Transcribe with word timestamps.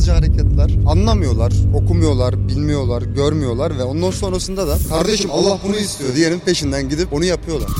bağnazca 0.00 0.16
hareketler. 0.16 0.70
Anlamıyorlar, 0.86 1.52
okumuyorlar, 1.74 2.48
bilmiyorlar, 2.48 3.02
görmüyorlar 3.02 3.78
ve 3.78 3.84
ondan 3.84 4.10
sonrasında 4.10 4.68
da 4.68 4.78
kardeşim 4.88 5.30
Allah 5.30 5.58
bunu 5.64 5.76
istiyor 5.76 6.14
diyenin 6.14 6.38
peşinden 6.38 6.88
gidip 6.88 7.12
onu 7.12 7.24
yapıyorlar. 7.24 7.70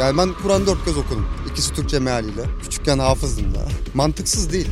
Yani 0.00 0.18
ben 0.18 0.28
Kur'an 0.42 0.66
dört 0.66 0.84
kez 0.84 0.96
okudum. 0.96 1.26
İkisi 1.52 1.74
Türkçe 1.74 1.98
mealiyle. 1.98 2.42
Küçükken 2.62 2.98
hafızdım 2.98 3.54
da. 3.54 3.58
Mantıksız 3.94 4.52
değil. 4.52 4.68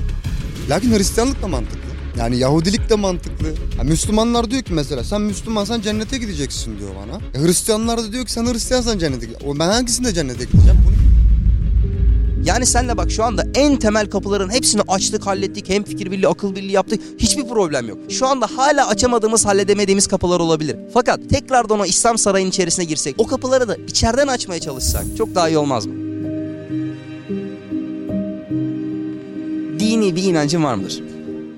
Lakin 0.71 0.99
Hristiyanlık 0.99 1.43
da 1.43 1.49
mantıklı. 1.49 1.81
Yani 2.19 2.37
Yahudilik 2.37 2.91
de 2.91 2.95
mantıklı. 2.95 3.49
Ya 3.79 3.85
Müslümanlar 3.85 4.51
diyor 4.51 4.63
ki 4.63 4.73
mesela 4.73 5.05
sen 5.05 5.21
Müslümansan 5.21 5.81
cennete 5.81 6.19
gideceksin 6.19 6.79
diyor 6.79 6.91
bana. 6.91 7.43
E 7.43 7.47
Hristiyanlar 7.47 7.99
da 7.99 8.13
diyor 8.13 8.27
ki 8.27 8.33
sen 8.33 8.47
Hristiyansan 8.47 8.99
cennete 8.99 9.27
gideceksin. 9.27 9.59
Ben 9.59 9.69
hangisinde 9.69 10.15
cennete 10.15 10.45
gideceğim? 10.45 10.79
Bunu 10.87 10.96
Yani 12.47 12.67
senle 12.67 12.97
bak 12.97 13.11
şu 13.11 13.25
anda 13.25 13.47
en 13.55 13.77
temel 13.77 14.11
kapıların 14.11 14.51
hepsini 14.51 14.83
açtık, 14.89 15.27
hallettik. 15.27 15.69
Hem 15.69 15.85
fikir 15.85 16.11
birliği, 16.11 16.29
akıl 16.29 16.57
birliği 16.57 16.73
yaptık. 16.73 17.01
Hiçbir 17.19 17.49
problem 17.49 17.89
yok. 17.89 17.99
Şu 18.11 18.27
anda 18.27 18.47
hala 18.47 18.89
açamadığımız, 18.89 19.47
halledemediğimiz 19.47 20.07
kapılar 20.07 20.41
olabilir. 20.41 20.77
Fakat 20.95 21.21
tekrardan 21.31 21.81
o 21.81 21.85
İslam 21.85 22.19
sarayının 22.19 22.51
içerisine 22.51 22.85
girsek, 22.85 23.15
o 23.19 23.27
kapıları 23.27 23.69
da 23.69 23.77
içeriden 23.89 24.27
açmaya 24.27 24.61
çalışsak 24.61 25.05
çok 25.19 25.35
daha 25.35 25.49
iyi 25.49 25.59
olmaz 25.59 25.87
mı? 25.87 25.95
Dini 29.79 30.17
bir 30.17 30.23
inancın 30.23 30.65
var 30.65 30.75
mıdır? 30.75 31.03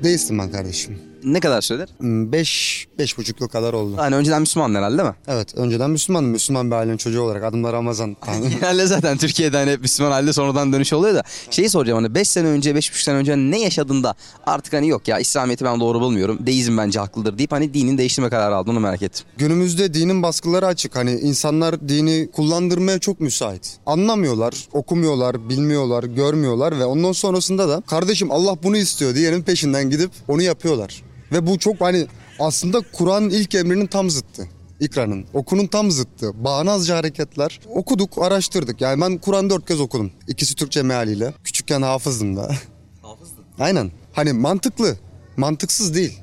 Değilsin 0.03 0.39
ben 0.39 0.51
kardeşim. 0.51 1.08
Ne 1.33 1.41
kadar 1.41 1.61
süredir? 1.63 1.89
Hmm, 1.99 2.33
Beş, 2.33 2.87
beş 2.99 3.19
buçuk 3.19 3.41
yıl 3.41 3.49
kadar 3.49 3.73
oldu. 3.73 3.95
Yani 3.99 4.15
önceden 4.17 4.41
Müslüman 4.41 4.75
herhalde 4.75 4.99
değil 4.99 5.09
mi? 5.09 5.15
Evet 5.29 5.55
önceden 5.55 5.91
Müslümanım. 5.91 6.31
Müslüman 6.31 6.71
bir 6.71 6.77
ailenin 6.77 6.97
çocuğu 6.97 7.21
olarak. 7.23 7.45
Adım 7.45 7.65
da 7.65 7.73
Ramazan. 7.73 8.17
Genelde 8.61 8.87
zaten 8.87 9.19
Türkiye'de 9.19 9.57
hani 9.57 9.71
hep 9.71 9.81
Müslüman 9.81 10.11
halde 10.13 10.33
sonradan 10.33 10.73
dönüş 10.73 10.93
oluyor 10.93 11.15
da. 11.15 11.23
Şeyi 11.51 11.71
soracağım 11.71 12.03
hani 12.05 12.15
5 12.15 12.29
sene 12.29 12.47
önce 12.49 12.71
5,5 12.71 13.03
sene 13.03 13.17
önce 13.17 13.37
ne 13.37 13.61
yaşadığında 13.61 14.15
artık 14.47 14.73
hani 14.73 14.89
yok 14.89 15.09
ya 15.09 15.19
İslamiyet'i 15.19 15.65
ben 15.65 15.81
doğru 15.81 16.01
bulmuyorum. 16.01 16.39
Deizm 16.47 16.79
bence 16.79 16.99
haklıdır 17.01 17.39
deyip 17.39 17.53
hani 17.53 17.75
dinin 17.75 17.99
değiştirme 17.99 18.29
kararı 18.31 18.57
aldın 18.57 18.70
onu 18.70 18.81
merak 18.81 19.03
ettim. 19.03 19.27
Günümüzde 19.39 19.95
dinin 19.95 20.23
baskıları 20.23 20.67
açık. 20.67 20.97
Hani 20.97 21.13
insanlar 21.13 21.89
dini 21.89 22.31
kullandırmaya 22.33 22.98
çok 22.98 23.20
müsait. 23.20 23.77
Anlamıyorlar, 23.87 24.55
okumuyorlar, 24.73 25.48
bilmiyorlar, 25.48 26.05
görmüyorlar 26.05 26.79
ve 26.79 26.85
ondan 26.85 27.13
sonrasında 27.13 27.69
da 27.69 27.83
kardeşim 27.87 28.31
Allah 28.33 28.57
bunu 28.63 28.77
istiyor 28.77 29.15
diyenin 29.15 29.42
peşinden 29.42 29.91
gidip 29.91 30.11
onu 30.29 30.42
yapıyorlar. 30.42 31.03
Ve 31.33 31.47
bu 31.47 31.59
çok 31.59 31.81
hani 31.81 32.07
aslında 32.39 32.81
Kur'an'ın 32.93 33.31
ilk 33.31 33.55
emrinin 33.55 33.87
tam 33.87 34.11
zıttı. 34.11 34.48
İkranın. 34.81 35.25
Okunun 35.35 35.67
tam 35.67 35.91
zıttı. 35.91 36.45
Bağnazca 36.45 36.97
hareketler. 36.97 37.61
Okuduk, 37.75 38.19
araştırdık. 38.23 38.81
Yani 38.81 39.01
ben 39.01 39.19
Kur'an 39.19 39.51
dört 39.51 39.67
kez 39.69 39.81
okudum. 39.81 40.11
İkisi 40.29 40.55
Türkçe 40.55 40.83
mealiyle. 40.83 41.35
Küçükken 41.45 41.83
hafızdım 41.83 42.37
da. 42.37 42.51
Hafızdın. 43.03 43.45
Aynen. 43.59 43.91
Hani 44.12 44.33
mantıklı. 44.33 44.97
Mantıksız 45.37 45.95
değil. 45.95 46.19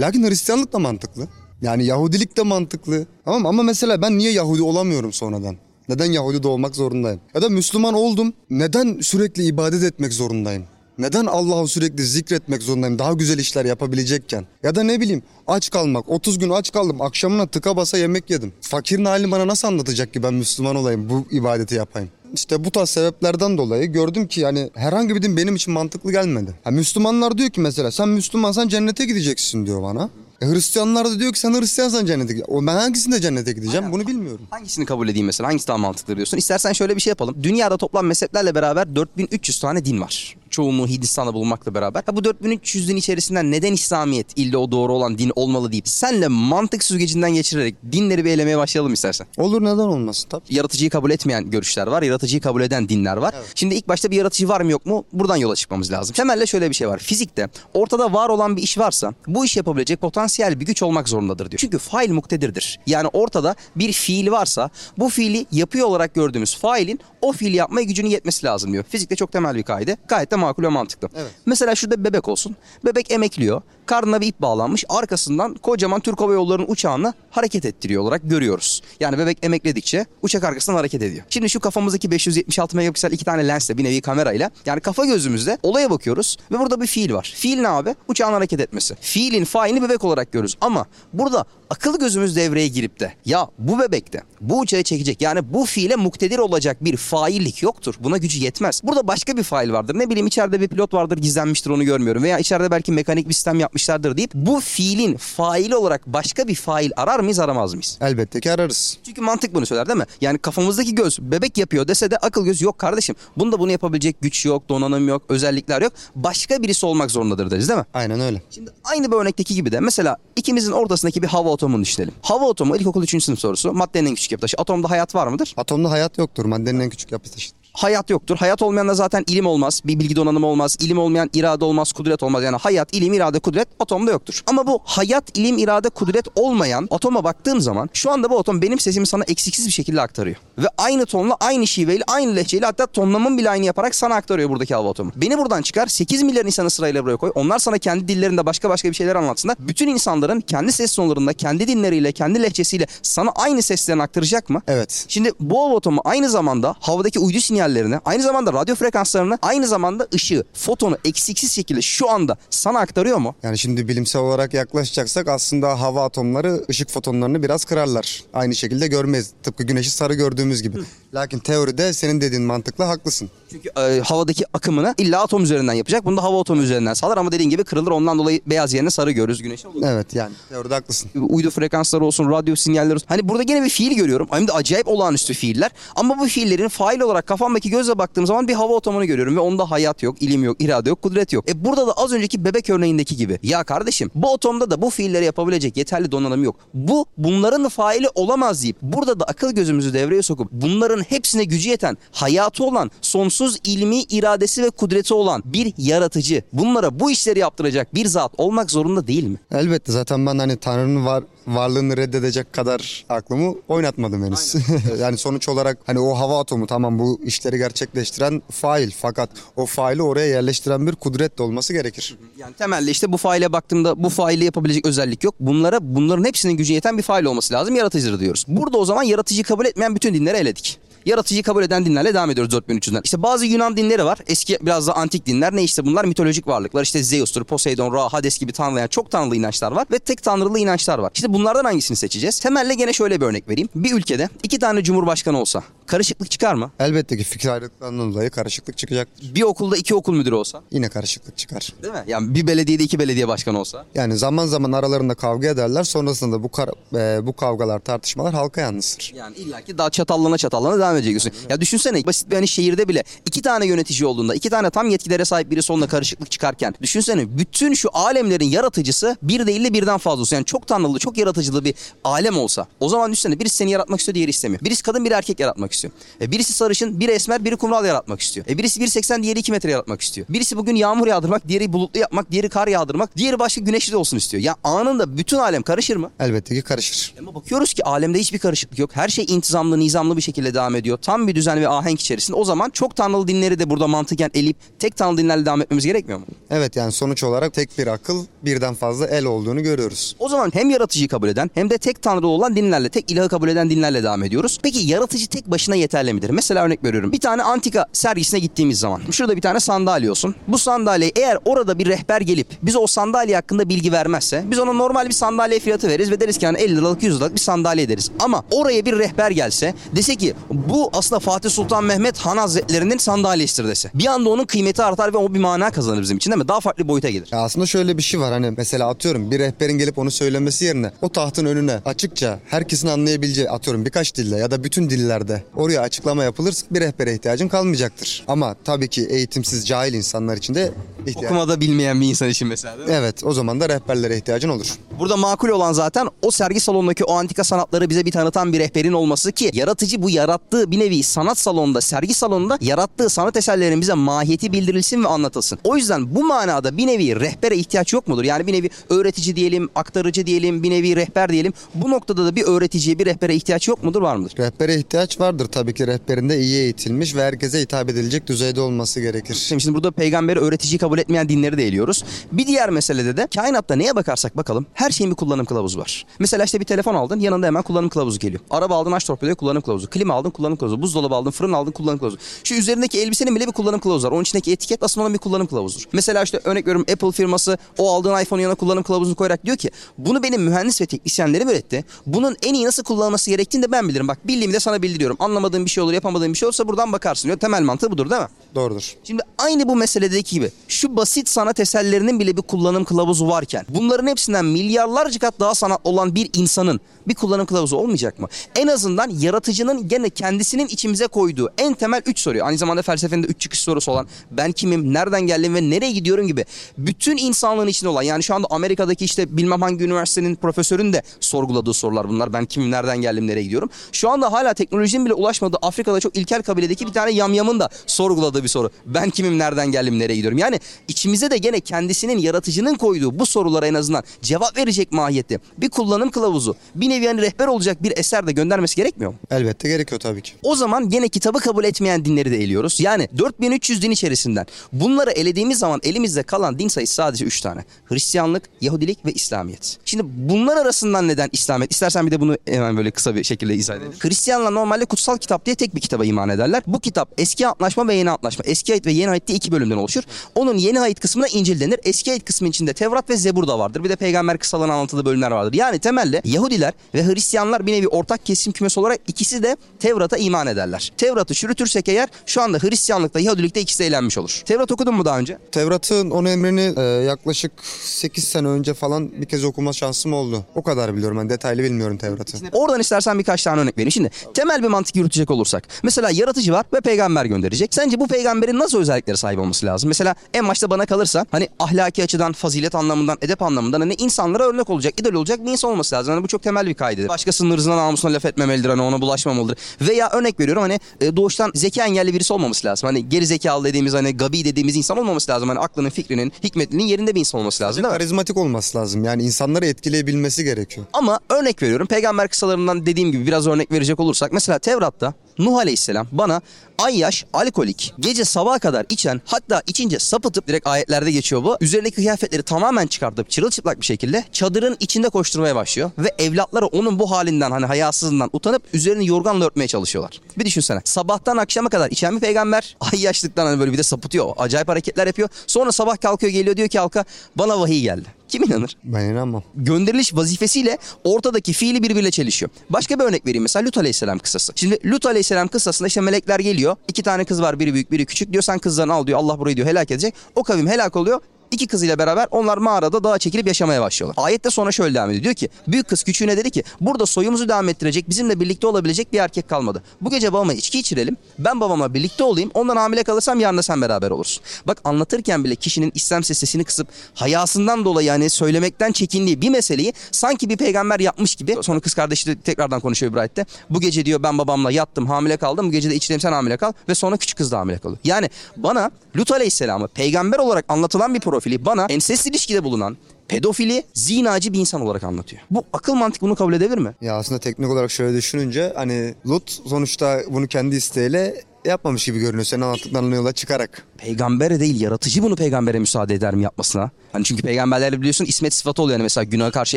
Lakin 0.00 0.28
Hristiyanlık 0.28 0.72
da 0.72 0.78
mantıklı. 0.78 1.28
Yani 1.62 1.84
Yahudilik 1.84 2.36
de 2.36 2.42
mantıklı. 2.42 3.06
Tamam 3.24 3.46
ama 3.46 3.62
mesela 3.62 4.02
ben 4.02 4.18
niye 4.18 4.32
Yahudi 4.32 4.62
olamıyorum 4.62 5.12
sonradan? 5.12 5.56
Neden 5.88 6.12
Yahudi 6.12 6.42
de 6.42 6.48
olmak 6.48 6.76
zorundayım? 6.76 7.20
Ya 7.34 7.42
da 7.42 7.48
Müslüman 7.48 7.94
oldum. 7.94 8.32
Neden 8.50 8.98
sürekli 9.00 9.44
ibadet 9.44 9.82
etmek 9.82 10.12
zorundayım? 10.12 10.64
Neden 10.98 11.26
Allah'ı 11.26 11.68
sürekli 11.68 12.04
zikretmek 12.04 12.62
zorundayım 12.62 12.98
daha 12.98 13.12
güzel 13.12 13.38
işler 13.38 13.64
yapabilecekken? 13.64 14.46
Ya 14.62 14.74
da 14.74 14.82
ne 14.82 15.00
bileyim 15.00 15.22
aç 15.46 15.70
kalmak. 15.70 16.08
30 16.08 16.38
gün 16.38 16.50
aç 16.50 16.72
kaldım. 16.72 17.02
Akşamına 17.02 17.46
tıka 17.46 17.76
basa 17.76 17.98
yemek 17.98 18.30
yedim. 18.30 18.52
Fakirin 18.60 19.04
halini 19.04 19.30
bana 19.30 19.46
nasıl 19.46 19.68
anlatacak 19.68 20.12
ki 20.12 20.22
ben 20.22 20.34
Müslüman 20.34 20.76
olayım 20.76 21.08
bu 21.08 21.26
ibadeti 21.30 21.74
yapayım? 21.74 22.08
İşte 22.34 22.64
bu 22.64 22.70
tarz 22.70 22.90
sebeplerden 22.90 23.58
dolayı 23.58 23.92
gördüm 23.92 24.26
ki 24.28 24.40
yani 24.40 24.70
herhangi 24.74 25.14
bir 25.14 25.22
din 25.22 25.36
benim 25.36 25.56
için 25.56 25.72
mantıklı 25.72 26.12
gelmedi. 26.12 26.54
Ha, 26.64 26.70
Müslümanlar 26.70 27.38
diyor 27.38 27.50
ki 27.50 27.60
mesela 27.60 27.90
sen 27.90 28.08
Müslümansan 28.08 28.68
cennete 28.68 29.04
gideceksin 29.06 29.66
diyor 29.66 29.82
bana. 29.82 30.10
E, 30.42 30.46
Hristiyanlar 30.46 31.04
da 31.04 31.20
diyor 31.20 31.32
ki 31.32 31.40
sen 31.40 31.60
Hristiyansan 31.60 32.06
cennete 32.06 32.32
gideceksin. 32.32 32.54
O 32.54 32.66
Ben 32.66 32.76
hangisinde 32.76 33.20
cennete 33.20 33.52
gideceğim 33.52 33.92
bunu 33.92 34.06
bilmiyorum. 34.06 34.46
Hangisini 34.50 34.84
kabul 34.86 35.08
edeyim 35.08 35.26
mesela? 35.26 35.48
Hangisi 35.48 35.68
daha 35.68 35.78
mantıklı 35.78 36.16
diyorsun? 36.16 36.36
İstersen 36.36 36.72
şöyle 36.72 36.96
bir 36.96 37.00
şey 37.00 37.10
yapalım. 37.10 37.36
Dünyada 37.42 37.76
toplam 37.76 38.06
mezheplerle 38.06 38.54
beraber 38.54 38.96
4300 38.96 39.60
tane 39.60 39.84
din 39.84 40.00
var. 40.00 40.36
Çoğunluğu 40.54 40.88
Hindistan'da 40.88 41.34
bulunmakla 41.34 41.74
beraber. 41.74 42.02
Ha, 42.06 42.16
bu 42.16 42.24
4300 42.24 42.88
din 42.88 42.96
içerisinden 42.96 43.50
neden 43.50 43.72
İslamiyet 43.72 44.26
ille 44.36 44.56
o 44.56 44.70
doğru 44.70 44.92
olan 44.92 45.18
din 45.18 45.32
olmalı 45.36 45.72
deyip 45.72 45.88
senle 45.88 46.28
mantık 46.28 46.84
süzgecinden 46.84 47.34
geçirerek 47.34 47.74
dinleri 47.92 48.24
bir 48.24 48.30
elemeye 48.30 48.58
başlayalım 48.58 48.92
istersen. 48.92 49.26
Olur 49.38 49.62
neden 49.62 49.76
olmasın 49.76 50.28
tabii. 50.28 50.42
Yaratıcıyı 50.50 50.90
kabul 50.90 51.10
etmeyen 51.10 51.50
görüşler 51.50 51.86
var. 51.86 52.02
Yaratıcıyı 52.02 52.40
kabul 52.40 52.62
eden 52.62 52.88
dinler 52.88 53.16
var. 53.16 53.34
Şimdi 53.54 53.74
ilk 53.74 53.88
başta 53.88 54.10
bir 54.10 54.16
yaratıcı 54.16 54.48
var 54.48 54.60
mı 54.60 54.70
yok 54.70 54.86
mu? 54.86 55.04
Buradan 55.12 55.36
yola 55.36 55.56
çıkmamız 55.56 55.92
lazım. 55.92 56.14
Temelde 56.14 56.46
şöyle 56.46 56.70
bir 56.70 56.74
şey 56.74 56.88
var. 56.88 56.98
Fizikte 56.98 57.48
ortada 57.74 58.12
var 58.12 58.28
olan 58.28 58.56
bir 58.56 58.62
iş 58.62 58.78
varsa 58.78 59.14
bu 59.26 59.44
iş 59.44 59.56
yapabilecek 59.56 60.00
potansiyel 60.00 60.60
bir 60.60 60.66
güç 60.66 60.82
olmak 60.82 61.08
zorundadır 61.08 61.50
diyor. 61.50 61.58
Çünkü 61.58 61.78
fail 61.78 62.10
muktedirdir. 62.10 62.80
Yani 62.86 63.08
ortada 63.12 63.54
bir 63.76 63.92
fiil 63.92 64.30
varsa 64.30 64.70
bu 64.98 65.08
fiili 65.08 65.46
yapıyor 65.52 65.86
olarak 65.86 66.14
gördüğümüz 66.14 66.56
failin 66.56 67.00
o 67.22 67.32
fiili 67.32 67.56
yapmaya 67.56 67.84
gücünün 67.84 68.10
yetmesi 68.10 68.46
lazım 68.46 68.72
diyor. 68.72 68.84
Fizikte 68.88 69.16
çok 69.16 69.32
temel 69.32 69.54
bir 69.54 69.62
kaide. 69.62 69.96
Gayet 70.08 70.30
de 70.30 70.36
makul 70.44 70.62
ve 70.62 70.68
mantıklı. 70.68 71.08
Evet. 71.16 71.30
Mesela 71.46 71.74
şurada 71.74 72.04
bebek 72.04 72.28
olsun. 72.28 72.56
Bebek 72.84 73.10
emekliyor. 73.10 73.62
Karnına 73.86 74.20
bir 74.20 74.26
ip 74.26 74.42
bağlanmış. 74.42 74.84
Arkasından 74.88 75.54
kocaman 75.54 76.00
Türk 76.00 76.20
Hava 76.20 76.32
Yolları'nın 76.32 76.68
uçağını 76.68 77.14
hareket 77.30 77.64
ettiriyor 77.64 78.02
olarak 78.02 78.22
görüyoruz. 78.24 78.82
Yani 79.00 79.18
bebek 79.18 79.38
emekledikçe 79.42 80.06
uçak 80.22 80.44
arkasından 80.44 80.76
hareket 80.76 81.02
ediyor. 81.02 81.24
Şimdi 81.30 81.50
şu 81.50 81.60
kafamızdaki 81.60 82.10
576 82.10 82.76
megapiksel 82.76 83.12
iki 83.12 83.24
tane 83.24 83.48
lensle 83.48 83.78
bir 83.78 83.84
nevi 83.84 84.00
kamerayla 84.00 84.50
yani 84.66 84.80
kafa 84.80 85.04
gözümüzde 85.04 85.58
olaya 85.62 85.90
bakıyoruz 85.90 86.36
ve 86.52 86.58
burada 86.58 86.80
bir 86.80 86.86
fiil 86.86 87.12
var. 87.12 87.32
Fiil 87.36 87.60
ne 87.60 87.68
abi? 87.68 87.94
Uçağın 88.08 88.32
hareket 88.32 88.60
etmesi. 88.60 88.94
Fiilin 89.00 89.44
failini 89.44 89.82
bebek 89.82 90.04
olarak 90.04 90.32
görürüz 90.32 90.56
ama 90.60 90.86
burada 91.12 91.44
akıllı 91.70 91.98
gözümüz 91.98 92.36
devreye 92.36 92.68
girip 92.68 93.00
de 93.00 93.12
ya 93.24 93.48
bu 93.58 93.78
bebekte 93.78 94.22
bu 94.40 94.60
uçağı 94.60 94.82
çekecek 94.82 95.22
yani 95.22 95.54
bu 95.54 95.64
fiile 95.64 95.96
muktedir 95.96 96.38
olacak 96.38 96.84
bir 96.84 96.96
faillik 96.96 97.62
yoktur. 97.62 97.94
Buna 98.00 98.18
gücü 98.18 98.38
yetmez. 98.38 98.80
Burada 98.84 99.08
başka 99.08 99.36
bir 99.36 99.42
fail 99.42 99.72
vardır. 99.72 99.98
Ne 99.98 100.10
bileyim 100.10 100.26
içeride 100.26 100.60
bir 100.60 100.68
pilot 100.68 100.94
vardır 100.94 101.18
gizlenmiştir 101.18 101.70
onu 101.70 101.84
görmüyorum. 101.84 102.22
Veya 102.22 102.38
içeride 102.38 102.70
belki 102.70 102.92
mekanik 102.92 103.28
bir 103.28 103.34
sistem 103.34 103.60
yapmışlardır 103.74 104.16
deyip 104.16 104.34
bu 104.34 104.60
fiilin 104.60 105.16
faili 105.16 105.76
olarak 105.76 106.06
başka 106.06 106.48
bir 106.48 106.54
fail 106.54 106.90
arar 106.96 107.20
mıyız 107.20 107.38
aramaz 107.38 107.74
mıyız? 107.74 107.98
Elbette 108.00 108.40
ki 108.40 108.52
ararız. 108.52 108.98
Çünkü 109.06 109.20
mantık 109.20 109.54
bunu 109.54 109.66
söyler 109.66 109.88
değil 109.88 109.98
mi? 109.98 110.04
Yani 110.20 110.38
kafamızdaki 110.38 110.94
göz 110.94 111.18
bebek 111.20 111.58
yapıyor 111.58 111.88
dese 111.88 112.10
de 112.10 112.16
akıl 112.16 112.44
göz 112.44 112.62
yok 112.62 112.78
kardeşim. 112.78 113.16
Bunda 113.36 113.58
bunu 113.58 113.70
yapabilecek 113.70 114.16
güç 114.20 114.46
yok, 114.46 114.68
donanım 114.68 115.08
yok, 115.08 115.22
özellikler 115.28 115.82
yok. 115.82 115.92
Başka 116.16 116.62
birisi 116.62 116.86
olmak 116.86 117.10
zorundadır 117.10 117.50
deriz 117.50 117.68
değil 117.68 117.78
mi? 117.78 117.86
Aynen 117.94 118.20
öyle. 118.20 118.42
Şimdi 118.50 118.70
aynı 118.84 119.12
bu 119.12 119.22
örnekteki 119.22 119.54
gibi 119.54 119.72
de 119.72 119.80
mesela 119.80 120.16
ikimizin 120.36 120.72
ortasındaki 120.72 121.22
bir 121.22 121.28
hava 121.28 121.54
atomunu 121.54 121.82
düşünelim. 121.82 122.14
Hava 122.22 122.50
atomu 122.50 122.76
ilkokul 122.76 123.02
3. 123.02 123.24
sınıf 123.24 123.38
sorusu. 123.38 123.72
Maddenin 123.72 124.10
en 124.10 124.14
küçük 124.14 124.32
yapı 124.32 124.40
taşı. 124.40 124.56
Atomda 124.58 124.90
hayat 124.90 125.14
var 125.14 125.26
mıdır? 125.26 125.54
Atomda 125.56 125.90
hayat 125.90 126.18
yoktur. 126.18 126.44
Maddenin 126.44 126.80
en 126.80 126.90
küçük 126.90 127.12
yapı 127.12 127.30
taşıdır. 127.30 127.64
Hayat 127.74 128.10
yoktur. 128.10 128.36
Hayat 128.36 128.62
olmayan 128.62 128.88
da 128.88 128.94
zaten 128.94 129.24
ilim 129.26 129.46
olmaz. 129.46 129.82
Bir 129.84 130.00
bilgi 130.00 130.16
donanımı 130.16 130.46
olmaz. 130.46 130.76
İlim 130.80 130.98
olmayan 130.98 131.30
irade 131.34 131.64
olmaz, 131.64 131.92
kudret 131.92 132.22
olmaz. 132.22 132.42
Yani 132.42 132.56
hayat, 132.56 132.94
ilim, 132.94 133.12
irade, 133.12 133.38
kudret 133.38 133.63
atomda 133.80 134.10
yoktur. 134.10 134.42
Ama 134.46 134.66
bu 134.66 134.80
hayat, 134.84 135.38
ilim, 135.38 135.58
irade, 135.58 135.88
kudret 135.88 136.26
olmayan 136.36 136.88
atoma 136.90 137.24
baktığım 137.24 137.60
zaman 137.60 137.90
şu 137.92 138.10
anda 138.10 138.30
bu 138.30 138.38
atom 138.38 138.62
benim 138.62 138.78
sesimi 138.80 139.06
sana 139.06 139.24
eksiksiz 139.24 139.66
bir 139.66 139.72
şekilde 139.72 140.00
aktarıyor. 140.00 140.36
Ve 140.58 140.66
aynı 140.78 141.06
tonla, 141.06 141.36
aynı 141.40 141.66
şiveyle, 141.66 142.04
aynı 142.06 142.36
lehçeyle 142.36 142.66
hatta 142.66 142.86
tonlamın 142.86 143.38
bile 143.38 143.50
aynı 143.50 143.64
yaparak 143.64 143.94
sana 143.94 144.14
aktarıyor 144.14 144.50
buradaki 144.50 144.74
hava 144.74 144.90
atomu. 144.90 145.12
Beni 145.16 145.38
buradan 145.38 145.62
çıkar 145.62 145.86
8 145.86 146.22
milyar 146.22 146.44
insanı 146.44 146.70
sırayla 146.70 147.04
buraya 147.04 147.16
koy. 147.16 147.32
Onlar 147.34 147.58
sana 147.58 147.78
kendi 147.78 148.08
dillerinde 148.08 148.46
başka 148.46 148.70
başka 148.70 148.88
bir 148.90 148.94
şeyler 148.94 149.16
anlatsınlar. 149.16 149.56
Bütün 149.58 149.88
insanların 149.88 150.40
kendi 150.40 150.72
ses 150.72 150.96
tonlarında, 150.96 151.32
kendi 151.32 151.68
dinleriyle, 151.68 152.12
kendi 152.12 152.42
lehçesiyle 152.42 152.86
sana 153.02 153.30
aynı 153.30 153.62
seslerini 153.62 154.02
aktaracak 154.02 154.50
mı? 154.50 154.62
Evet. 154.68 155.04
Şimdi 155.08 155.32
bu 155.40 155.64
hava 155.64 155.76
atomu 155.76 156.00
aynı 156.04 156.30
zamanda 156.30 156.74
havadaki 156.80 157.18
uydu 157.18 157.40
sinyallerini, 157.40 157.98
aynı 158.04 158.22
zamanda 158.22 158.52
radyo 158.52 158.74
frekanslarını, 158.74 159.38
aynı 159.42 159.66
zamanda 159.66 160.08
ışığı, 160.14 160.44
fotonu 160.54 160.98
eksiksiz 161.04 161.52
şekilde 161.52 161.82
şu 161.82 162.10
anda 162.10 162.36
sana 162.50 162.78
aktarıyor 162.78 163.18
mu? 163.18 163.34
Yani 163.42 163.53
şimdi 163.56 163.88
bilimsel 163.88 164.22
olarak 164.22 164.54
yaklaşacaksak 164.54 165.28
aslında 165.28 165.80
hava 165.80 166.04
atomları 166.04 166.64
ışık 166.70 166.90
fotonlarını 166.90 167.42
biraz 167.42 167.64
kırarlar. 167.64 168.24
Aynı 168.34 168.54
şekilde 168.54 168.86
görmeyiz. 168.86 169.32
Tıpkı 169.42 169.62
güneşi 169.64 169.90
sarı 169.90 170.14
gördüğümüz 170.14 170.62
gibi. 170.62 170.78
Lakin 171.14 171.38
teoride 171.38 171.92
senin 171.92 172.20
dediğin 172.20 172.42
mantıkla 172.42 172.88
haklısın. 172.88 173.30
Çünkü 173.54 173.70
e, 173.80 174.00
havadaki 174.00 174.44
akımını 174.54 174.94
illa 174.98 175.22
atom 175.22 175.42
üzerinden 175.42 175.72
yapacak. 175.72 176.04
Bunu 176.04 176.16
da 176.16 176.22
hava 176.22 176.40
atomu 176.40 176.62
üzerinden 176.62 176.94
sağlar 176.94 177.16
ama 177.18 177.32
dediğin 177.32 177.50
gibi 177.50 177.64
kırılır. 177.64 177.90
Ondan 177.90 178.18
dolayı 178.18 178.40
beyaz 178.46 178.74
yerine 178.74 178.90
sarı 178.90 179.10
görürüz 179.10 179.42
güneşi. 179.42 179.68
olur. 179.68 179.82
Evet 179.86 180.14
yani 180.14 180.32
teoride 180.48 180.74
haklısın. 180.74 181.10
uydu 181.28 181.50
frekansları 181.50 182.04
olsun, 182.04 182.30
radyo 182.30 182.56
sinyalleri 182.56 182.94
olsun. 182.94 183.06
Hani 183.08 183.28
burada 183.28 183.42
gene 183.42 183.64
bir 183.64 183.68
fiil 183.68 183.96
görüyorum. 183.96 184.28
Hem 184.30 184.48
de 184.48 184.52
acayip 184.52 184.88
olağanüstü 184.88 185.34
fiiller. 185.34 185.70
Ama 185.96 186.18
bu 186.18 186.26
fiillerin 186.26 186.68
fail 186.68 187.00
olarak 187.00 187.26
kafamdaki 187.26 187.70
gözle 187.70 187.98
baktığım 187.98 188.26
zaman 188.26 188.48
bir 188.48 188.54
hava 188.54 188.76
atomunu 188.76 189.06
görüyorum 189.06 189.36
ve 189.36 189.40
onda 189.40 189.70
hayat 189.70 190.02
yok, 190.02 190.22
ilim 190.22 190.44
yok, 190.44 190.56
irade 190.60 190.88
yok, 190.88 191.02
kudret 191.02 191.32
yok. 191.32 191.50
E 191.50 191.64
burada 191.64 191.86
da 191.86 191.92
az 191.92 192.12
önceki 192.12 192.44
bebek 192.44 192.70
örneğindeki 192.70 193.16
gibi. 193.16 193.38
Ya 193.42 193.64
kardeşim 193.64 194.10
bu 194.14 194.32
atomda 194.34 194.70
da 194.70 194.82
bu 194.82 194.90
fiilleri 194.90 195.24
yapabilecek 195.24 195.76
yeterli 195.76 196.12
donanım 196.12 196.44
yok. 196.44 196.56
Bu 196.74 197.06
bunların 197.18 197.68
faili 197.68 198.08
olamaz 198.14 198.62
deyip 198.62 198.76
burada 198.82 199.20
da 199.20 199.24
akıl 199.24 199.52
gözümüzü 199.52 199.94
devreye 199.94 200.22
sokup 200.22 200.52
bunların 200.52 201.00
hepsine 201.00 201.44
gücü 201.44 201.70
yeten, 201.70 201.98
hayatı 202.12 202.64
olan, 202.64 202.90
sonsuz 203.00 203.43
sonsuz 203.44 203.60
ilmi 203.64 204.02
iradesi 204.02 204.62
ve 204.62 204.70
kudreti 204.70 205.14
olan 205.14 205.42
bir 205.46 205.72
yaratıcı 205.78 206.42
bunlara 206.52 207.00
bu 207.00 207.10
işleri 207.10 207.38
yaptıracak 207.38 207.94
bir 207.94 208.06
zat 208.06 208.32
olmak 208.38 208.70
zorunda 208.70 209.06
değil 209.06 209.24
mi? 209.24 209.36
Elbette 209.52 209.92
zaten 209.92 210.26
ben 210.26 210.38
hani 210.38 210.56
Tanrı'nın 210.56 211.06
var, 211.06 211.24
varlığını 211.46 211.96
reddedecek 211.96 212.52
kadar 212.52 213.04
aklımı 213.08 213.54
oynatmadım 213.68 214.24
henüz. 214.24 214.54
yani 215.00 215.18
sonuç 215.18 215.48
olarak 215.48 215.78
hani 215.86 215.98
o 215.98 216.18
hava 216.18 216.40
atomu 216.40 216.66
tamam 216.66 216.98
bu 216.98 217.20
işleri 217.24 217.58
gerçekleştiren 217.58 218.42
fail 218.50 218.90
fakat 218.90 219.30
o 219.56 219.66
faili 219.66 220.02
oraya 220.02 220.26
yerleştiren 220.26 220.86
bir 220.86 220.92
kudret 220.92 221.38
de 221.38 221.42
olması 221.42 221.72
gerekir. 221.72 222.18
Yani 222.38 222.54
temelde 222.54 222.90
işte 222.90 223.12
bu 223.12 223.16
faile 223.16 223.52
baktığımda 223.52 224.02
bu 224.02 224.08
faili 224.08 224.44
yapabilecek 224.44 224.86
özellik 224.86 225.24
yok. 225.24 225.34
Bunlara 225.40 225.78
bunların 225.82 226.24
hepsinin 226.24 226.56
gücü 226.56 226.72
yeten 226.72 226.98
bir 226.98 227.02
fail 227.02 227.24
olması 227.24 227.54
lazım. 227.54 227.76
Yaratıcıdır 227.76 228.20
diyoruz. 228.20 228.44
Burada 228.48 228.78
o 228.78 228.84
zaman 228.84 229.02
yaratıcıyı 229.02 229.44
kabul 229.44 229.66
etmeyen 229.66 229.94
bütün 229.94 230.14
dinleri 230.14 230.36
eledik. 230.36 230.78
Yaratıcıyı 231.06 231.42
kabul 231.42 231.62
eden 231.62 231.86
dinlerle 231.86 232.14
devam 232.14 232.30
ediyoruz 232.30 232.54
4300'den. 232.54 233.00
İşte 233.04 233.22
bazı 233.22 233.46
Yunan 233.46 233.76
dinleri 233.76 234.04
var. 234.04 234.18
Eski 234.26 234.58
biraz 234.62 234.86
da 234.86 234.96
antik 234.96 235.26
dinler. 235.26 235.56
Ne 235.56 235.62
işte 235.62 235.86
bunlar? 235.86 236.04
Mitolojik 236.04 236.46
varlıklar. 236.46 236.82
İşte 236.82 237.02
Zeus'tur, 237.02 237.44
Poseidon, 237.44 237.92
Ra, 237.94 238.08
Hades 238.12 238.38
gibi 238.38 238.52
tanrılayan 238.52 238.86
çok 238.88 239.10
tanrılı 239.10 239.36
inançlar 239.36 239.72
var. 239.72 239.86
Ve 239.92 239.98
tek 239.98 240.22
tanrılı 240.22 240.58
inançlar 240.58 240.98
var. 240.98 241.10
İşte 241.14 241.32
bunlardan 241.32 241.64
hangisini 241.64 241.96
seçeceğiz? 241.96 242.40
Temelde 242.40 242.74
gene 242.74 242.92
şöyle 242.92 243.20
bir 243.20 243.26
örnek 243.26 243.48
vereyim. 243.48 243.68
Bir 243.74 243.92
ülkede 243.92 244.28
iki 244.42 244.58
tane 244.58 244.82
cumhurbaşkanı 244.84 245.40
olsa 245.40 245.62
karışıklık 245.86 246.30
çıkar 246.30 246.54
mı? 246.54 246.70
Elbette 246.80 247.16
ki 247.16 247.24
fikir 247.24 247.48
ayrılıklarından 247.48 248.12
dolayı 248.14 248.30
karışıklık 248.30 248.78
çıkacaktır. 248.78 249.34
Bir 249.34 249.42
okulda 249.42 249.76
iki 249.76 249.94
okul 249.94 250.14
müdürü 250.14 250.34
olsa. 250.34 250.62
Yine 250.70 250.88
karışıklık 250.88 251.38
çıkar. 251.38 251.68
Değil 251.82 251.94
mi? 251.94 252.04
Yani 252.06 252.34
bir 252.34 252.46
belediyede 252.46 252.82
iki 252.82 252.98
belediye 252.98 253.28
başkanı 253.28 253.60
olsa. 253.60 253.84
Yani 253.94 254.16
zaman 254.16 254.46
zaman 254.46 254.72
aralarında 254.72 255.14
kavga 255.14 255.48
ederler. 255.48 255.84
Sonrasında 255.84 256.42
bu 256.42 256.48
kar- 256.50 256.96
e, 256.96 257.26
bu 257.26 257.36
kavgalar, 257.36 257.78
tartışmalar 257.78 258.34
halka 258.34 258.60
yansır. 258.60 259.12
Yani 259.16 259.36
illaki 259.36 259.78
daha 259.78 259.90
çatallana 259.90 260.38
çatallana 260.38 260.78
devam 260.78 260.93
edecek 260.96 261.10
diyorsun. 261.10 261.32
Ya 261.50 261.60
düşünsene 261.60 262.06
basit 262.06 262.30
bir 262.30 262.34
hani 262.34 262.48
şehirde 262.48 262.88
bile 262.88 263.04
iki 263.26 263.42
tane 263.42 263.66
yönetici 263.66 264.06
olduğunda 264.06 264.34
iki 264.34 264.50
tane 264.50 264.70
tam 264.70 264.88
yetkilere 264.90 265.24
sahip 265.24 265.50
birisi 265.50 265.72
onunla 265.72 265.86
karışıklık 265.86 266.30
çıkarken 266.30 266.74
düşünsene 266.82 267.38
bütün 267.38 267.74
şu 267.74 267.88
alemlerin 267.92 268.48
yaratıcısı 268.48 269.16
bir 269.22 269.46
değil 269.46 269.64
de 269.64 269.72
birden 269.72 269.98
fazla 269.98 270.20
olsa 270.20 270.36
yani 270.36 270.44
çok 270.44 270.66
tanrılı 270.66 270.98
çok 270.98 271.18
yaratıcılı 271.18 271.64
bir 271.64 271.74
alem 272.04 272.38
olsa 272.38 272.66
o 272.80 272.88
zaman 272.88 273.12
düşünsene 273.12 273.40
birisi 273.40 273.56
seni 273.56 273.70
yaratmak 273.70 274.00
istiyor 274.00 274.14
diğeri 274.14 274.30
istemiyor. 274.30 274.60
Birisi 274.64 274.82
kadın 274.82 275.04
biri 275.04 275.14
erkek 275.14 275.40
yaratmak 275.40 275.72
istiyor. 275.72 275.92
E, 276.20 276.30
birisi 276.30 276.52
sarışın 276.52 277.00
biri 277.00 277.10
esmer 277.10 277.44
biri 277.44 277.56
kumral 277.56 277.84
yaratmak 277.84 278.20
istiyor. 278.20 278.46
E, 278.48 278.58
birisi 278.58 278.80
1.80 278.80 279.22
diğeri 279.22 279.38
2 279.38 279.52
metre 279.52 279.70
yaratmak 279.70 280.00
istiyor. 280.00 280.26
Birisi 280.30 280.56
bugün 280.56 280.74
yağmur 280.76 281.06
yağdırmak 281.06 281.48
diğeri 281.48 281.72
bulutlu 281.72 282.00
yapmak 282.00 282.30
diğeri 282.30 282.48
kar 282.48 282.68
yağdırmak 282.68 283.16
diğeri 283.16 283.38
başka 283.38 283.60
güneşli 283.60 283.96
olsun 283.96 284.16
istiyor. 284.16 284.42
Ya 284.42 284.56
anında 284.64 285.18
bütün 285.18 285.38
alem 285.38 285.62
karışır 285.62 285.96
mı? 285.96 286.10
Elbette 286.20 286.54
ki 286.54 286.62
karışır. 286.62 287.14
Ama 287.18 287.34
bakıyoruz 287.34 287.74
ki 287.74 287.84
alemde 287.84 288.18
hiçbir 288.18 288.38
karışıklık 288.38 288.78
yok. 288.78 288.90
Her 288.92 289.08
şey 289.08 289.24
intizamlı, 289.28 289.78
nizamlı 289.78 290.16
bir 290.16 290.22
şekilde 290.22 290.54
devam 290.54 290.74
ediyor. 290.74 290.83
Tam 291.02 291.28
bir 291.28 291.34
düzen 291.34 291.60
ve 291.60 291.68
ahenk 291.68 292.00
içerisinde. 292.00 292.36
O 292.36 292.44
zaman 292.44 292.70
çok 292.70 292.96
tanrılı 292.96 293.28
dinleri 293.28 293.58
de 293.58 293.70
burada 293.70 293.86
mantıken 293.86 294.30
eleyip 294.34 294.56
tek 294.78 294.96
tanrılı 294.96 295.18
dinlerle 295.18 295.46
devam 295.46 295.62
etmemiz 295.62 295.86
gerekmiyor 295.86 296.18
mu? 296.20 296.26
Evet 296.50 296.76
yani 296.76 296.92
sonuç 296.92 297.24
olarak 297.24 297.52
tek 297.54 297.78
bir 297.78 297.86
akıl 297.86 298.24
birden 298.42 298.74
fazla 298.74 299.06
el 299.06 299.24
olduğunu 299.24 299.62
görüyoruz. 299.62 300.16
O 300.18 300.28
zaman 300.28 300.50
hem 300.54 300.70
yaratıcıyı 300.70 301.08
kabul 301.08 301.28
eden 301.28 301.50
hem 301.54 301.70
de 301.70 301.78
tek 301.78 302.02
tanrılı 302.02 302.26
olan 302.26 302.56
dinlerle, 302.56 302.88
tek 302.88 303.10
ilahı 303.10 303.28
kabul 303.28 303.48
eden 303.48 303.70
dinlerle 303.70 304.02
devam 304.02 304.22
ediyoruz. 304.22 304.58
Peki 304.62 304.78
yaratıcı 304.86 305.26
tek 305.26 305.50
başına 305.50 305.74
yeterli 305.74 306.12
midir? 306.14 306.30
Mesela 306.30 306.64
örnek 306.64 306.84
veriyorum. 306.84 307.12
Bir 307.12 307.20
tane 307.20 307.42
antika 307.42 307.86
sergisine 307.92 308.40
gittiğimiz 308.40 308.78
zaman 308.78 309.00
şurada 309.10 309.36
bir 309.36 309.42
tane 309.42 309.60
sandalye 309.60 310.10
olsun. 310.10 310.34
Bu 310.48 310.58
sandalye 310.58 311.12
eğer 311.16 311.38
orada 311.44 311.78
bir 311.78 311.86
rehber 311.86 312.20
gelip 312.20 312.46
bize 312.62 312.78
o 312.78 312.86
sandalye 312.86 313.34
hakkında 313.34 313.68
bilgi 313.68 313.92
vermezse 313.92 314.44
biz 314.46 314.58
ona 314.58 314.72
normal 314.72 315.08
bir 315.08 315.14
sandalye 315.14 315.60
fiyatı 315.60 315.88
veririz 315.88 316.10
ve 316.10 316.20
deriz 316.20 316.38
ki 316.38 316.44
yani 316.44 316.58
50 316.58 316.76
liralık 316.76 317.02
100 317.02 317.16
liralık 317.16 317.34
bir 317.34 317.40
sandalye 317.40 317.88
deriz. 317.88 318.10
Ama 318.18 318.42
oraya 318.50 318.84
bir 318.84 318.98
rehber 318.98 319.30
gelse 319.30 319.74
dese 319.96 320.16
ki 320.16 320.34
bu 320.50 320.73
aslında 320.92 321.20
Fatih 321.20 321.50
Sultan 321.50 321.84
Mehmet 321.84 322.18
Han 322.18 322.36
Hazretleri'nin 322.36 322.98
sandalyesidir 322.98 323.68
dese. 323.68 323.90
Bir 323.94 324.06
anda 324.06 324.30
onun 324.30 324.44
kıymeti 324.44 324.82
artar 324.82 325.12
ve 325.14 325.16
o 325.18 325.34
bir 325.34 325.38
mana 325.40 325.70
kazanır 325.70 326.02
bizim 326.02 326.16
için 326.16 326.30
değil 326.30 326.42
mi? 326.42 326.48
Daha 326.48 326.60
farklı 326.60 326.88
boyuta 326.88 327.10
gelir. 327.10 327.28
Ya 327.32 327.38
aslında 327.38 327.66
şöyle 327.66 327.98
bir 327.98 328.02
şey 328.02 328.20
var 328.20 328.32
hani 328.32 328.54
mesela 328.56 328.88
atıyorum 328.88 329.30
bir 329.30 329.38
rehberin 329.38 329.78
gelip 329.78 329.98
onu 329.98 330.10
söylemesi 330.10 330.64
yerine 330.64 330.92
o 331.02 331.08
tahtın 331.08 331.44
önüne 331.46 331.80
açıkça 331.84 332.38
herkesin 332.48 332.88
anlayabileceği 332.88 333.50
atıyorum 333.50 333.84
birkaç 333.84 334.14
dilde 334.14 334.36
ya 334.36 334.50
da 334.50 334.64
bütün 334.64 334.90
dillerde 334.90 335.42
oraya 335.56 335.80
açıklama 335.80 336.24
yapılırsa 336.24 336.66
bir 336.70 336.80
rehbere 336.80 337.14
ihtiyacın 337.14 337.48
kalmayacaktır. 337.48 338.24
Ama 338.28 338.54
tabii 338.64 338.88
ki 338.88 339.06
eğitimsiz 339.10 339.66
cahil 339.66 339.94
insanlar 339.94 340.36
için 340.36 340.54
de 340.54 340.72
ihtiyaç. 341.06 341.24
Okumada 341.24 341.60
bilmeyen 341.60 342.00
bir 342.00 342.06
insan 342.06 342.28
için 342.28 342.48
mesela 342.48 342.78
değil 342.78 342.88
mi? 342.88 342.94
Evet 342.94 343.24
o 343.24 343.32
zaman 343.32 343.60
da 343.60 343.68
rehberlere 343.68 344.16
ihtiyacın 344.16 344.48
olur. 344.48 344.66
Burada 344.98 345.16
makul 345.16 345.48
olan 345.48 345.72
zaten 345.72 346.08
o 346.22 346.30
sergi 346.30 346.60
salonundaki 346.60 347.04
o 347.04 347.12
antika 347.14 347.44
sanatları 347.44 347.90
bize 347.90 348.06
bir 348.06 348.12
tanıtan 348.12 348.52
bir 348.52 348.58
rehberin 348.58 348.92
olması 348.92 349.32
ki 349.32 349.50
yaratıcı 349.54 350.02
bu 350.02 350.10
yarattığı 350.10 350.63
bir 350.70 350.78
nevi 350.78 351.02
sanat 351.02 351.38
salonunda, 351.38 351.80
sergi 351.80 352.14
salonunda 352.14 352.58
yarattığı 352.60 353.08
sanat 353.08 353.36
eserlerinin 353.36 353.80
bize 353.80 353.94
mahiyeti 353.94 354.52
bildirilsin 354.52 355.04
ve 355.04 355.08
anlatılsın. 355.08 355.58
O 355.64 355.76
yüzden 355.76 356.14
bu 356.14 356.24
manada 356.24 356.76
bir 356.76 356.86
nevi 356.86 357.20
rehbere 357.20 357.56
ihtiyaç 357.56 357.92
yok 357.92 358.08
mudur? 358.08 358.24
Yani 358.24 358.46
bir 358.46 358.52
nevi 358.52 358.70
öğretici 358.88 359.36
diyelim, 359.36 359.68
aktarıcı 359.74 360.26
diyelim, 360.26 360.62
bir 360.62 360.70
nevi 360.70 360.96
rehber 360.96 361.28
diyelim. 361.28 361.52
Bu 361.74 361.90
noktada 361.90 362.26
da 362.26 362.36
bir 362.36 362.42
öğreticiye, 362.42 362.98
bir 362.98 363.06
rehbere 363.06 363.34
ihtiyaç 363.34 363.68
yok 363.68 363.84
mudur, 363.84 364.02
var 364.02 364.16
mıdır? 364.16 364.34
Rehbere 364.38 364.76
ihtiyaç 364.76 365.20
vardır 365.20 365.46
tabii 365.46 365.74
ki 365.74 365.86
rehberinde 365.86 366.40
iyi 366.40 366.60
eğitilmiş 366.60 367.14
ve 367.14 367.22
herkese 367.22 367.60
hitap 367.60 367.90
edilecek 367.90 368.26
düzeyde 368.26 368.60
olması 368.60 369.00
gerekir. 369.00 369.34
Şimdi, 369.34 369.62
şimdi 369.62 369.74
burada 369.74 369.90
peygamberi 369.90 370.40
öğreticiyi 370.40 370.78
kabul 370.78 370.98
etmeyen 370.98 371.28
dinleri 371.28 371.58
de 371.58 371.66
eliyoruz. 371.66 372.04
Bir 372.32 372.46
diğer 372.46 372.70
meselede 372.70 373.16
de 373.16 373.28
kainatta 373.34 373.76
neye 373.76 373.96
bakarsak 373.96 374.36
bakalım 374.36 374.66
her 374.74 374.90
şeyin 374.90 375.10
bir 375.10 375.16
kullanım 375.16 375.46
kılavuzu 375.46 375.80
var. 375.80 376.06
Mesela 376.18 376.44
işte 376.44 376.60
bir 376.60 376.64
telefon 376.64 376.94
aldın 376.94 377.20
yanında 377.20 377.46
hemen 377.46 377.62
kullanım 377.62 377.88
kılavuzu 377.88 378.18
geliyor. 378.18 378.40
Araba 378.50 378.76
aldın 378.76 378.92
aç 378.92 379.04
torpidoya 379.04 379.34
kullanım 379.34 379.62
kılavuzu. 379.62 379.90
Klima 379.90 380.14
aldın 380.14 380.30
kullanım 380.30 380.53
kılavuzu. 380.56 380.82
Buzdolabı 380.82 381.14
aldın 381.14 381.30
fırın 381.30 381.52
aldın 381.52 381.72
kullanım 381.72 381.98
kılavuzu. 381.98 382.18
Şu 382.44 382.54
üzerindeki 382.54 383.00
elbisenin 383.00 383.36
bile 383.36 383.46
bir 383.46 383.52
kullanım 383.52 383.80
kılavuzu 383.80 384.06
var. 384.06 384.12
Onun 384.12 384.22
içindeki 384.22 384.52
etiket 384.52 384.82
aslında 384.82 385.12
bir 385.12 385.18
kullanım 385.18 385.46
kılavuzudur. 385.46 385.84
Mesela 385.92 386.22
işte 386.22 386.40
örnek 386.44 386.66
veriyorum 386.66 386.86
Apple 386.92 387.12
firması 387.12 387.58
o 387.78 387.94
aldığın 387.94 388.22
iPhone'un 388.22 388.42
yanına 388.42 388.54
kullanım 388.54 388.82
kılavuzunu 388.82 389.14
koyarak 389.14 389.44
diyor 389.44 389.56
ki 389.56 389.70
bunu 389.98 390.22
benim 390.22 390.42
mühendis 390.42 390.80
ve 390.80 390.86
teknisyenlerim 390.86 391.48
üretti. 391.48 391.84
Bunun 392.06 392.36
en 392.42 392.54
iyi 392.54 392.66
nasıl 392.66 392.84
kullanılması 392.84 393.30
gerektiğini 393.30 393.62
de 393.62 393.72
ben 393.72 393.88
bilirim. 393.88 394.08
Bak 394.08 394.28
bildiğimi 394.28 394.54
de 394.54 394.60
sana 394.60 394.82
bildiriyorum. 394.82 395.16
Anlamadığın 395.20 395.64
bir 395.64 395.70
şey 395.70 395.84
olur 395.84 395.92
yapamadığın 395.92 396.32
bir 396.32 396.38
şey 396.38 396.46
olursa 396.46 396.68
buradan 396.68 396.92
bakarsın 396.92 397.28
diyor. 397.28 397.38
Temel 397.38 397.62
mantığı 397.62 397.90
budur 397.90 398.10
değil 398.10 398.22
mi? 398.22 398.28
Doğrudur. 398.54 398.94
Şimdi 399.04 399.22
aynı 399.38 399.68
bu 399.68 399.76
meseledeki 399.76 400.34
gibi 400.34 400.50
şu 400.68 400.96
basit 400.96 401.28
sanat 401.28 401.60
eserlerinin 401.60 402.20
bile 402.20 402.36
bir 402.36 402.42
kullanım 402.42 402.84
kılavuzu 402.84 403.28
varken 403.28 403.66
bunların 403.68 404.06
hepsinden 404.06 404.44
milyarlarca 404.44 405.18
kat 405.18 405.40
daha 405.40 405.54
sanat 405.54 405.80
olan 405.84 406.14
bir 406.14 406.30
insanın 406.32 406.80
bir 407.08 407.14
kullanım 407.14 407.46
kılavuzu 407.46 407.76
olmayacak 407.76 408.18
mı? 408.18 408.28
En 408.56 408.66
azından 408.66 409.10
yaratıcının 409.10 409.88
gene 409.88 410.10
kendisinin 410.10 410.66
içimize 410.66 411.06
koyduğu 411.06 411.52
en 411.58 411.74
temel 411.74 412.02
üç 412.06 412.18
soruyu 412.18 412.44
aynı 412.44 412.58
zamanda 412.58 412.82
felsefenin 412.82 413.22
de 413.22 413.26
üç 413.26 413.40
çıkış 413.40 413.60
sorusu 413.60 413.92
olan 413.92 414.06
ben 414.30 414.52
kimim, 414.52 414.94
nereden 414.94 415.20
geldim 415.20 415.54
ve 415.54 415.70
nereye 415.70 415.92
gidiyorum 415.92 416.26
gibi 416.26 416.44
bütün 416.78 417.16
insanlığın 417.16 417.66
içinde 417.66 417.90
olan 417.90 418.02
yani 418.02 418.22
şu 418.22 418.34
anda 418.34 418.46
Amerika'daki 418.50 419.04
işte 419.04 419.36
bilmem 419.36 419.62
hangi 419.62 419.84
üniversitenin 419.84 420.34
profesörün 420.34 420.92
de 420.92 421.02
sorguladığı 421.20 421.74
sorular 421.74 422.08
bunlar. 422.08 422.32
Ben 422.32 422.44
kimim, 422.46 422.70
nereden 422.70 423.00
geldim, 423.00 423.26
nereye 423.26 423.42
gidiyorum? 423.42 423.70
Şu 423.92 424.10
anda 424.10 424.32
hala 424.32 424.54
teknolojinin 424.54 425.06
bile 425.06 425.14
ulaşmadığı 425.14 425.58
Afrika'da 425.62 426.00
çok 426.00 426.16
ilkel 426.16 426.42
kabiledeki 426.42 426.86
bir 426.86 426.92
tane 426.92 427.10
yamyamın 427.10 427.60
da 427.60 427.68
sorguladığı 427.86 428.43
bir 428.44 428.48
soru. 428.48 428.70
Ben 428.86 429.10
kimim, 429.10 429.38
nereden 429.38 429.72
geldim, 429.72 429.98
nereye 429.98 430.16
gidiyorum? 430.16 430.38
Yani 430.38 430.60
içimize 430.88 431.30
de 431.30 431.38
gene 431.38 431.60
kendisinin 431.60 432.18
yaratıcının 432.18 432.74
koyduğu 432.74 433.18
bu 433.18 433.26
sorulara 433.26 433.66
en 433.66 433.74
azından 433.74 434.02
cevap 434.22 434.56
verecek 434.56 434.92
mahiyette 434.92 435.38
bir 435.58 435.70
kullanım 435.70 436.10
kılavuzu, 436.10 436.56
bir 436.74 436.88
nevi 436.88 437.06
hani 437.06 437.22
rehber 437.22 437.46
olacak 437.46 437.82
bir 437.82 437.92
eser 437.98 438.26
de 438.26 438.32
göndermesi 438.32 438.76
gerekmiyor 438.76 439.12
mu? 439.12 439.18
Elbette 439.30 439.68
gerekiyor 439.68 440.00
tabii 440.00 440.22
ki. 440.22 440.32
O 440.42 440.56
zaman 440.56 440.90
gene 440.90 441.08
kitabı 441.08 441.38
kabul 441.38 441.64
etmeyen 441.64 442.04
dinleri 442.04 442.30
de 442.30 442.42
eliyoruz. 442.42 442.80
Yani 442.80 443.08
4300 443.18 443.82
din 443.82 443.90
içerisinden 443.90 444.46
bunları 444.72 445.10
elediğimiz 445.10 445.58
zaman 445.58 445.80
elimizde 445.82 446.22
kalan 446.22 446.58
din 446.58 446.68
sayısı 446.68 446.94
sadece 446.94 447.24
3 447.24 447.40
tane. 447.40 447.64
Hristiyanlık, 447.84 448.42
Yahudilik 448.60 449.06
ve 449.06 449.12
İslamiyet. 449.12 449.78
Şimdi 449.84 450.02
bunlar 450.06 450.56
arasından 450.56 451.08
neden 451.08 451.28
İslamiyet? 451.32 451.72
İstersen 451.72 452.06
bir 452.06 452.10
de 452.10 452.20
bunu 452.20 452.36
hemen 452.46 452.76
böyle 452.76 452.90
kısa 452.90 453.14
bir 453.14 453.24
şekilde 453.24 453.54
izah 453.54 453.76
edelim. 453.76 453.92
Hristiyanlar 453.98 454.54
normalde 454.54 454.84
kutsal 454.84 455.18
kitap 455.18 455.46
diye 455.46 455.56
tek 455.56 455.74
bir 455.74 455.80
kitaba 455.80 456.04
iman 456.04 456.28
ederler. 456.28 456.62
Bu 456.66 456.80
kitap 456.80 457.08
eski 457.18 457.46
antlaşma 457.46 457.88
ve 457.88 457.94
yeni 457.94 458.10
antlaşma. 458.10 458.33
Eski 458.44 458.72
ayet 458.72 458.86
ve 458.86 458.92
yeni 458.92 459.10
ayet 459.10 459.26
diye 459.26 459.36
iki 459.36 459.52
bölümden 459.52 459.76
oluşur. 459.76 460.02
Onun 460.34 460.56
yeni 460.56 460.80
ayet 460.80 461.00
kısmına 461.00 461.26
İncil 461.28 461.60
denir. 461.60 461.80
Eski 461.84 462.10
ayet 462.10 462.24
kısmı 462.24 462.48
içinde 462.48 462.72
Tevrat 462.72 463.10
ve 463.10 463.16
Zebur 463.16 463.46
da 463.46 463.58
vardır. 463.58 463.84
Bir 463.84 463.88
de 463.88 463.96
peygamber 463.96 464.38
kıssalarının 464.38 464.74
anlatıldığı 464.74 465.04
bölümler 465.04 465.30
vardır. 465.30 465.52
Yani 465.52 465.78
temelde 465.78 466.22
Yahudiler 466.24 466.72
ve 466.94 467.06
Hristiyanlar 467.06 467.66
bir 467.66 467.72
nevi 467.72 467.88
ortak 467.88 468.26
kesim 468.26 468.52
kümesi 468.52 468.80
olarak 468.80 469.00
ikisi 469.08 469.42
de 469.42 469.56
Tevrat'a 469.80 470.16
iman 470.16 470.46
ederler. 470.46 470.92
Tevrat'ı 470.96 471.34
çürütürsek 471.34 471.88
eğer 471.88 472.08
şu 472.26 472.42
anda 472.42 472.58
Hristiyanlıkta 472.58 473.20
Yahudilikte 473.20 473.60
ikisi 473.60 473.78
de 473.78 473.86
eğlenmiş 473.86 474.18
olur. 474.18 474.42
Tevrat 474.44 474.72
okudun 474.72 474.94
mu 474.94 475.04
daha 475.04 475.18
önce? 475.18 475.38
Tevrat'ın 475.52 476.10
on 476.10 476.24
emrini 476.24 476.74
e, 476.76 476.82
yaklaşık 476.82 477.52
8 477.80 478.24
sene 478.24 478.48
önce 478.48 478.74
falan 478.74 479.12
bir 479.20 479.26
kez 479.26 479.44
okuma 479.44 479.72
şansım 479.72 480.12
oldu. 480.12 480.44
O 480.54 480.62
kadar 480.62 480.96
biliyorum 480.96 481.18
ben 481.18 481.30
detaylı 481.30 481.62
bilmiyorum 481.62 481.96
Tevrat'ı. 481.98 482.38
Oradan 482.52 482.80
istersen 482.80 483.18
birkaç 483.18 483.42
tane 483.42 483.60
örnek 483.60 483.78
vereyim. 483.78 483.92
Şimdi 483.92 484.10
temel 484.34 484.62
bir 484.62 484.68
mantık 484.68 484.96
yürütecek 484.96 485.30
olursak. 485.30 485.68
Mesela 485.82 486.10
yaratıcı 486.10 486.52
var 486.52 486.64
ve 486.74 486.80
peygamber 486.80 487.24
gönderecek. 487.24 487.74
Sence 487.74 488.00
bu 488.00 488.08
peygamberin 488.24 488.58
nasıl 488.58 488.80
özelliklere 488.80 489.16
sahip 489.16 489.38
olması 489.38 489.66
lazım? 489.66 489.88
Mesela 489.88 490.14
en 490.34 490.48
başta 490.48 490.70
bana 490.70 490.86
kalırsa 490.86 491.26
hani 491.30 491.48
ahlaki 491.58 492.02
açıdan, 492.02 492.32
fazilet 492.32 492.74
anlamından, 492.74 493.18
edep 493.22 493.42
anlamından 493.42 493.80
hani 493.80 493.94
insanlara 493.94 494.44
örnek 494.44 494.70
olacak, 494.70 495.00
idol 495.00 495.14
olacak 495.14 495.46
bir 495.46 495.50
insan 495.50 495.70
olması 495.70 495.94
lazım. 495.94 496.14
Hani 496.14 496.24
bu 496.24 496.28
çok 496.28 496.42
temel 496.42 496.66
bir 496.66 496.74
kaydı. 496.74 497.08
Başkasının 497.08 497.50
ırzına 497.50 497.76
namusuna 497.76 498.12
laf 498.12 498.24
etmemelidir, 498.24 498.68
hani 498.68 498.82
ona 498.82 499.00
bulaşmamalıdır. 499.00 499.58
Veya 499.80 500.10
örnek 500.10 500.40
veriyorum 500.40 500.62
hani 500.62 500.80
e, 501.00 501.16
doğuştan 501.16 501.50
zeka 501.54 501.84
engelli 501.84 502.14
birisi 502.14 502.32
olmaması 502.32 502.66
lazım. 502.66 502.86
Hani 502.86 503.08
geri 503.08 503.26
zekalı 503.26 503.64
dediğimiz 503.64 503.94
hani 503.94 504.16
gabi 504.16 504.44
dediğimiz 504.44 504.76
insan 504.76 504.98
olmaması 504.98 505.30
lazım. 505.30 505.48
Hani 505.48 505.58
aklının, 505.58 505.90
fikrinin, 505.90 506.32
hikmetinin 506.44 506.84
yerinde 506.84 507.14
bir 507.14 507.20
insan 507.20 507.40
olması 507.40 507.64
lazım 507.64 507.82
değil 507.82 507.92
mi? 507.92 507.98
Karizmatik 507.98 508.36
olması 508.36 508.78
lazım. 508.78 509.04
Yani 509.04 509.22
insanları 509.22 509.66
etkileyebilmesi 509.66 510.44
gerekiyor. 510.44 510.86
Ama 510.92 511.20
örnek 511.30 511.62
veriyorum 511.62 511.86
peygamber 511.86 512.28
kısalarından 512.28 512.86
dediğim 512.86 513.12
gibi 513.12 513.26
biraz 513.26 513.46
örnek 513.46 513.72
verecek 513.72 514.00
olursak 514.00 514.32
mesela 514.32 514.58
Tevrat'ta 514.58 515.14
Nuh 515.38 515.56
Aleyhisselam 515.56 516.06
bana 516.12 516.40
ayyaş, 516.78 517.24
alkolik, 517.32 517.94
gece 518.00 518.24
sabaha 518.24 518.58
kadar 518.58 518.86
içen 518.88 519.20
hatta 519.24 519.62
içince 519.66 519.98
sapıtıp 519.98 520.48
direkt 520.48 520.66
ayetlerde 520.66 521.12
geçiyor 521.12 521.44
bu. 521.44 521.56
Üzerindeki 521.60 521.96
kıyafetleri 521.96 522.42
tamamen 522.42 522.86
çıkartıp 522.86 523.30
çırılçıplak 523.30 523.80
bir 523.80 523.86
şekilde 523.86 524.24
çadırın 524.32 524.76
içinde 524.80 525.08
koşturmaya 525.08 525.56
başlıyor. 525.56 525.90
Ve 525.98 526.14
evlatları 526.18 526.66
onun 526.66 526.98
bu 526.98 527.10
halinden 527.10 527.50
hani 527.50 527.66
hayasızlığından 527.66 528.30
utanıp 528.32 528.62
üzerini 528.72 529.06
yorganla 529.06 529.46
örtmeye 529.46 529.68
çalışıyorlar. 529.68 530.20
Bir 530.38 530.44
düşünsene 530.44 530.80
sabahtan 530.84 531.36
akşama 531.36 531.68
kadar 531.68 531.90
içen 531.90 532.16
bir 532.16 532.20
peygamber 532.20 532.76
ayyaşlıktan 532.92 533.46
hani 533.46 533.60
böyle 533.60 533.72
bir 533.72 533.78
de 533.78 533.82
sapıtıyor. 533.82 534.32
Acayip 534.36 534.68
hareketler 534.68 535.06
yapıyor. 535.06 535.28
Sonra 535.46 535.72
sabah 535.72 536.00
kalkıyor 536.00 536.32
geliyor 536.32 536.56
diyor 536.56 536.68
ki 536.68 536.78
halka 536.78 537.04
bana 537.36 537.60
vahiy 537.60 537.80
geldi. 537.80 538.08
Kim 538.28 538.42
inanır? 538.42 538.76
Ben 538.84 539.04
inanmam. 539.04 539.42
gönderiliş 539.54 540.14
vazifesiyle 540.14 540.78
ortadaki 541.04 541.52
fiili 541.52 541.82
birbiriyle 541.82 542.10
çelişiyor. 542.10 542.50
Başka 542.70 542.98
bir 542.98 543.04
örnek 543.04 543.26
vereyim 543.26 543.42
mesela 543.42 543.66
Lut 543.66 543.78
Aleyhisselam 543.78 544.18
kıssası. 544.18 544.52
Şimdi 544.56 544.90
Lut 544.90 545.06
Aleyhisselam 545.06 545.48
kıssasında 545.48 545.88
işte 545.88 546.00
melekler 546.00 546.40
geliyor. 546.40 546.76
İki 546.88 547.02
tane 547.02 547.24
kız 547.24 547.42
var 547.42 547.60
biri 547.60 547.74
büyük 547.74 547.90
biri 547.90 548.06
küçük 548.06 548.32
diyor 548.32 548.42
sen 548.42 548.58
kızlarını 548.58 548.92
al 548.92 549.06
diyor 549.06 549.18
Allah 549.18 549.38
burayı 549.38 549.56
diyor 549.56 549.68
helak 549.68 549.90
edecek. 549.90 550.14
O 550.34 550.42
kavim 550.42 550.66
helak 550.66 550.96
oluyor. 550.96 551.20
İki 551.54 551.66
kızıyla 551.66 551.98
beraber 551.98 552.28
onlar 552.30 552.58
mağarada 552.58 553.04
dağa 553.04 553.18
çekilip 553.18 553.46
yaşamaya 553.46 553.82
başlıyorlar. 553.82 554.24
Ayette 554.24 554.50
sonra 554.50 554.72
şöyle 554.72 554.94
devam 554.94 555.10
ediyor. 555.10 555.24
Diyor 555.24 555.34
ki 555.34 555.48
büyük 555.68 555.88
kız 555.88 556.02
küçüğüne 556.02 556.36
dedi 556.36 556.50
ki 556.50 556.64
burada 556.80 557.06
soyumuzu 557.06 557.48
devam 557.48 557.68
ettirecek 557.68 558.08
bizimle 558.08 558.40
birlikte 558.40 558.66
olabilecek 558.66 559.12
bir 559.12 559.18
erkek 559.18 559.48
kalmadı. 559.48 559.82
Bu 560.00 560.10
gece 560.10 560.32
babama 560.32 560.52
içki 560.52 560.78
içirelim. 560.78 561.16
Ben 561.38 561.60
babama 561.60 561.94
birlikte 561.94 562.24
olayım. 562.24 562.50
Ondan 562.54 562.76
hamile 562.76 563.02
kalırsam 563.02 563.40
yarın 563.40 563.58
da 563.58 563.62
sen 563.62 563.82
beraber 563.82 564.10
olursun. 564.10 564.44
Bak 564.66 564.80
anlatırken 564.84 565.44
bile 565.44 565.54
kişinin 565.54 565.92
İslam 565.94 566.24
sesini 566.24 566.64
kısıp 566.64 566.88
hayasından 567.14 567.84
dolayı 567.84 568.06
yani 568.06 568.30
söylemekten 568.30 568.92
çekindiği 568.92 569.40
bir 569.40 569.50
meseleyi 569.50 569.92
sanki 570.12 570.48
bir 570.48 570.56
peygamber 570.56 571.00
yapmış 571.00 571.34
gibi. 571.34 571.56
Sonra 571.62 571.80
kız 571.80 571.94
kardeşi 571.94 572.26
de 572.26 572.40
tekrardan 572.40 572.80
konuşuyor 572.80 573.16
ayette. 573.16 573.46
Bu 573.70 573.80
gece 573.80 574.06
diyor 574.06 574.22
ben 574.22 574.38
babamla 574.38 574.70
yattım 574.70 575.06
hamile 575.06 575.36
kaldım. 575.36 575.66
Bu 575.66 575.70
gece 575.70 575.90
de 575.90 575.94
içireyim 575.94 576.20
sen 576.20 576.32
hamile 576.32 576.56
kal. 576.56 576.72
Ve 576.88 576.94
sonra 576.94 577.16
küçük 577.16 577.38
kız 577.38 577.52
da 577.52 577.58
hamile 577.58 577.78
kalıyor. 577.78 578.00
Yani 578.04 578.30
bana 578.56 578.90
Lut 579.16 579.32
Aleyhisselam'ı 579.32 579.88
peygamber 579.88 580.38
olarak 580.38 580.64
anlatılan 580.68 581.14
bir 581.14 581.20
profili 581.44 581.64
bana 581.64 581.86
ensest 581.88 582.26
ilişkide 582.26 582.64
bulunan 582.64 582.96
pedofili, 583.28 583.82
zinacı 583.94 584.52
bir 584.52 584.58
insan 584.58 584.80
olarak 584.80 585.04
anlatıyor. 585.04 585.42
Bu 585.50 585.64
akıl 585.72 585.94
mantık 585.94 586.22
bunu 586.22 586.34
kabul 586.34 586.52
edebilir 586.52 586.78
mi? 586.78 586.94
Ya 587.00 587.16
aslında 587.16 587.40
teknik 587.40 587.70
olarak 587.70 587.90
şöyle 587.90 588.16
düşününce 588.16 588.72
hani 588.76 589.14
Lut 589.26 589.50
sonuçta 589.68 590.20
bunu 590.30 590.46
kendi 590.46 590.76
isteğiyle 590.76 591.42
yapmamış 591.64 592.04
gibi 592.04 592.18
görünüyor. 592.18 592.44
Senin 592.44 592.62
anlattıklarından 592.62 593.16
yola 593.16 593.32
çıkarak. 593.32 593.86
Peygambere 593.98 594.60
değil 594.60 594.80
yaratıcı 594.80 595.22
bunu 595.22 595.36
peygambere 595.36 595.78
müsaade 595.78 596.14
eder 596.14 596.34
mi 596.34 596.42
yapmasına? 596.42 596.90
Hani 597.12 597.24
çünkü 597.24 597.42
peygamberlerle 597.42 597.98
biliyorsun 598.00 598.24
ismet 598.24 598.54
sıfatı 598.54 598.82
oluyor 598.82 598.94
yani 598.98 599.02
mesela 599.02 599.24
günaha 599.24 599.50
karşı 599.50 599.76